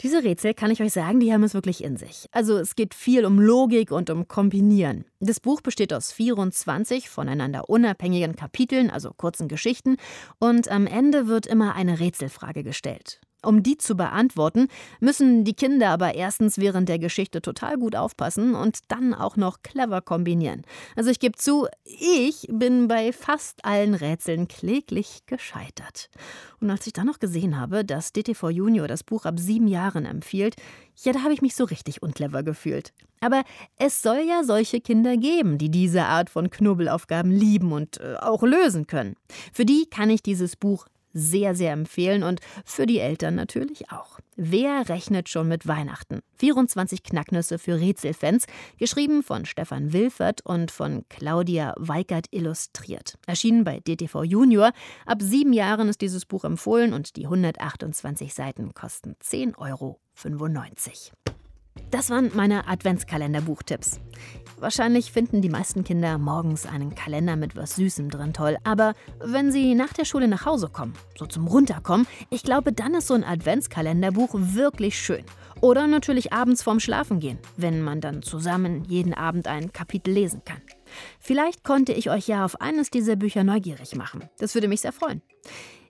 Diese 0.00 0.24
Rätsel, 0.24 0.52
kann 0.52 0.70
ich 0.70 0.82
euch 0.82 0.92
sagen, 0.92 1.20
die 1.20 1.32
haben 1.32 1.44
es 1.44 1.54
wirklich 1.54 1.82
in 1.82 1.96
sich. 1.96 2.26
Also 2.32 2.58
es 2.58 2.76
geht 2.76 2.92
viel 2.92 3.24
um 3.24 3.40
Logik 3.40 3.90
und 3.90 4.10
um 4.10 4.28
Kombinieren. 4.28 5.06
Das 5.20 5.40
Buch 5.40 5.62
besteht 5.62 5.94
aus 5.94 6.12
24 6.12 7.08
voneinander 7.08 7.70
unabhängigen 7.70 8.36
Kapiteln, 8.36 8.90
also 8.90 9.12
kurzen 9.16 9.48
Geschichten, 9.48 9.96
und 10.38 10.68
am 10.68 10.86
Ende 10.86 11.28
wird 11.28 11.46
immer 11.46 11.76
eine 11.76 12.00
Rätselfrage 12.00 12.62
gestellt. 12.62 13.20
Um 13.44 13.62
die 13.62 13.76
zu 13.76 13.96
beantworten, 13.96 14.68
müssen 15.00 15.44
die 15.44 15.54
Kinder 15.54 15.90
aber 15.90 16.14
erstens 16.14 16.58
während 16.58 16.88
der 16.88 16.98
Geschichte 16.98 17.42
total 17.42 17.76
gut 17.76 17.96
aufpassen 17.96 18.54
und 18.54 18.78
dann 18.88 19.14
auch 19.14 19.36
noch 19.36 19.62
clever 19.62 20.00
kombinieren. 20.00 20.62
Also 20.96 21.10
ich 21.10 21.20
gebe 21.20 21.36
zu, 21.36 21.66
ich 21.84 22.46
bin 22.50 22.88
bei 22.88 23.12
fast 23.12 23.64
allen 23.64 23.94
Rätseln 23.94 24.48
kläglich 24.48 25.22
gescheitert. 25.26 26.10
Und 26.60 26.70
als 26.70 26.86
ich 26.86 26.92
dann 26.92 27.06
noch 27.06 27.18
gesehen 27.18 27.58
habe, 27.58 27.84
dass 27.84 28.12
DTV 28.12 28.50
Junior 28.50 28.88
das 28.88 29.04
Buch 29.04 29.26
ab 29.26 29.38
sieben 29.38 29.66
Jahren 29.66 30.06
empfiehlt, 30.06 30.56
ja, 31.02 31.12
da 31.12 31.22
habe 31.22 31.34
ich 31.34 31.42
mich 31.42 31.54
so 31.54 31.64
richtig 31.64 32.02
unclever 32.02 32.42
gefühlt. 32.42 32.92
Aber 33.20 33.42
es 33.78 34.02
soll 34.02 34.22
ja 34.28 34.44
solche 34.44 34.80
Kinder 34.80 35.16
geben, 35.16 35.56
die 35.58 35.70
diese 35.70 36.04
Art 36.04 36.28
von 36.30 36.50
Knubbelaufgaben 36.50 37.30
lieben 37.30 37.72
und 37.72 37.98
äh, 38.00 38.16
auch 38.20 38.42
lösen 38.42 38.86
können. 38.86 39.16
Für 39.52 39.64
die 39.64 39.86
kann 39.86 40.10
ich 40.10 40.22
dieses 40.22 40.56
Buch 40.56 40.86
sehr, 41.14 41.54
sehr 41.54 41.72
empfehlen 41.72 42.22
und 42.22 42.40
für 42.64 42.84
die 42.84 42.98
Eltern 42.98 43.36
natürlich 43.36 43.90
auch. 43.90 44.18
Wer 44.36 44.88
rechnet 44.88 45.28
schon 45.28 45.48
mit 45.48 45.66
Weihnachten? 45.66 46.20
24 46.38 47.04
Knacknüsse 47.04 47.58
für 47.58 47.80
Rätselfans, 47.80 48.46
geschrieben 48.78 49.22
von 49.22 49.46
Stefan 49.46 49.92
Wilfert 49.92 50.44
und 50.44 50.72
von 50.72 51.04
Claudia 51.08 51.72
Weikert 51.78 52.26
illustriert. 52.32 53.16
Erschienen 53.26 53.64
bei 53.64 53.80
DTV 53.80 54.24
Junior. 54.24 54.72
Ab 55.06 55.22
sieben 55.22 55.52
Jahren 55.52 55.88
ist 55.88 56.00
dieses 56.00 56.26
Buch 56.26 56.44
empfohlen 56.44 56.92
und 56.92 57.16
die 57.16 57.24
128 57.24 58.34
Seiten 58.34 58.74
kosten 58.74 59.14
10,95 59.22 59.58
Euro. 59.58 60.00
Das 61.94 62.10
waren 62.10 62.32
meine 62.34 62.66
Adventskalender-Buchtipps. 62.66 64.00
Wahrscheinlich 64.58 65.12
finden 65.12 65.42
die 65.42 65.48
meisten 65.48 65.84
Kinder 65.84 66.18
morgens 66.18 66.66
einen 66.66 66.96
Kalender 66.96 67.36
mit 67.36 67.54
was 67.54 67.76
Süßem 67.76 68.10
drin 68.10 68.32
toll. 68.32 68.56
Aber 68.64 68.94
wenn 69.20 69.52
sie 69.52 69.76
nach 69.76 69.92
der 69.92 70.04
Schule 70.04 70.26
nach 70.26 70.44
Hause 70.44 70.68
kommen, 70.68 70.94
so 71.16 71.24
zum 71.24 71.46
Runterkommen, 71.46 72.08
ich 72.30 72.42
glaube, 72.42 72.72
dann 72.72 72.94
ist 72.94 73.06
so 73.06 73.14
ein 73.14 73.22
Adventskalenderbuch 73.22 74.30
wirklich 74.34 74.98
schön. 74.98 75.24
Oder 75.60 75.86
natürlich 75.86 76.32
abends 76.32 76.64
vorm 76.64 76.80
Schlafengehen, 76.80 77.38
wenn 77.56 77.80
man 77.80 78.00
dann 78.00 78.22
zusammen 78.22 78.82
jeden 78.86 79.14
Abend 79.14 79.46
ein 79.46 79.72
Kapitel 79.72 80.12
lesen 80.12 80.42
kann. 80.44 80.62
Vielleicht 81.20 81.62
konnte 81.62 81.92
ich 81.92 82.10
euch 82.10 82.26
ja 82.26 82.44
auf 82.44 82.60
eines 82.60 82.90
dieser 82.90 83.14
Bücher 83.14 83.44
neugierig 83.44 83.94
machen. 83.94 84.28
Das 84.38 84.54
würde 84.54 84.66
mich 84.66 84.80
sehr 84.80 84.92
freuen. 84.92 85.22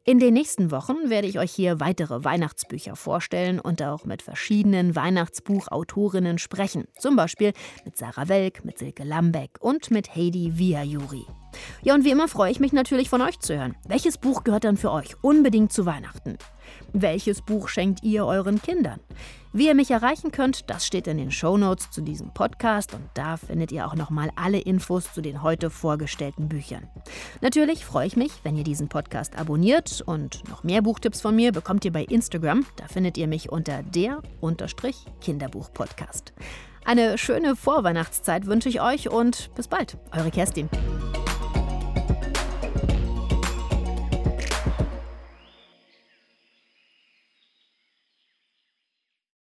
In 0.06 0.18
den 0.18 0.34
nächsten 0.34 0.70
Wochen 0.70 1.08
werde 1.08 1.26
ich 1.26 1.38
euch 1.38 1.50
hier 1.50 1.80
weitere 1.80 2.24
Weihnachtsbücher 2.24 2.94
vorstellen 2.94 3.58
und 3.58 3.82
auch 3.82 4.04
mit 4.04 4.20
verschiedenen 4.20 4.94
Weihnachtsbuchautorinnen 4.94 6.36
sprechen. 6.36 6.84
Zum 6.98 7.16
Beispiel 7.16 7.54
mit 7.86 7.96
Sarah 7.96 8.28
Welk, 8.28 8.66
mit 8.66 8.76
Silke 8.76 9.02
Lambeck 9.02 9.52
und 9.60 9.90
mit 9.90 10.14
Heidi 10.14 10.58
Viajuri. 10.58 11.24
Ja, 11.80 11.94
und 11.94 12.04
wie 12.04 12.10
immer 12.10 12.28
freue 12.28 12.50
ich 12.50 12.60
mich 12.60 12.74
natürlich 12.74 13.08
von 13.08 13.22
euch 13.22 13.40
zu 13.40 13.56
hören. 13.56 13.76
Welches 13.88 14.18
Buch 14.18 14.44
gehört 14.44 14.64
dann 14.64 14.76
für 14.76 14.90
euch 14.90 15.16
unbedingt 15.22 15.72
zu 15.72 15.86
Weihnachten? 15.86 16.36
Welches 16.92 17.40
Buch 17.40 17.68
schenkt 17.68 18.04
ihr 18.04 18.26
euren 18.26 18.60
Kindern? 18.60 19.00
Wie 19.56 19.68
ihr 19.68 19.76
mich 19.76 19.92
erreichen 19.92 20.32
könnt, 20.32 20.68
das 20.68 20.84
steht 20.84 21.06
in 21.06 21.16
den 21.16 21.30
Shownotes 21.30 21.92
zu 21.92 22.00
diesem 22.00 22.34
Podcast 22.34 22.92
und 22.92 23.04
da 23.14 23.36
findet 23.36 23.70
ihr 23.70 23.86
auch 23.86 23.94
nochmal 23.94 24.32
alle 24.34 24.58
Infos 24.58 25.12
zu 25.12 25.20
den 25.20 25.44
heute 25.44 25.70
vorgestellten 25.70 26.48
Büchern. 26.48 26.88
Natürlich 27.40 27.84
freue 27.84 28.08
ich 28.08 28.16
mich, 28.16 28.32
wenn 28.42 28.56
ihr 28.56 28.64
diesen 28.64 28.88
Podcast 28.88 29.38
abonniert 29.38 30.02
und 30.04 30.42
noch 30.48 30.64
mehr 30.64 30.82
Buchtipps 30.82 31.20
von 31.20 31.36
mir 31.36 31.52
bekommt 31.52 31.84
ihr 31.84 31.92
bei 31.92 32.02
Instagram. 32.02 32.66
Da 32.74 32.88
findet 32.88 33.16
ihr 33.16 33.28
mich 33.28 33.52
unter 33.52 33.84
der 33.84 34.22
Kinderbuch 35.20 35.72
Podcast. 35.72 36.32
Eine 36.84 37.16
schöne 37.16 37.54
Vorweihnachtszeit 37.54 38.46
wünsche 38.46 38.68
ich 38.68 38.80
euch 38.80 39.08
und 39.08 39.54
bis 39.54 39.68
bald. 39.68 39.98
Eure 40.10 40.32
Kerstin. 40.32 40.68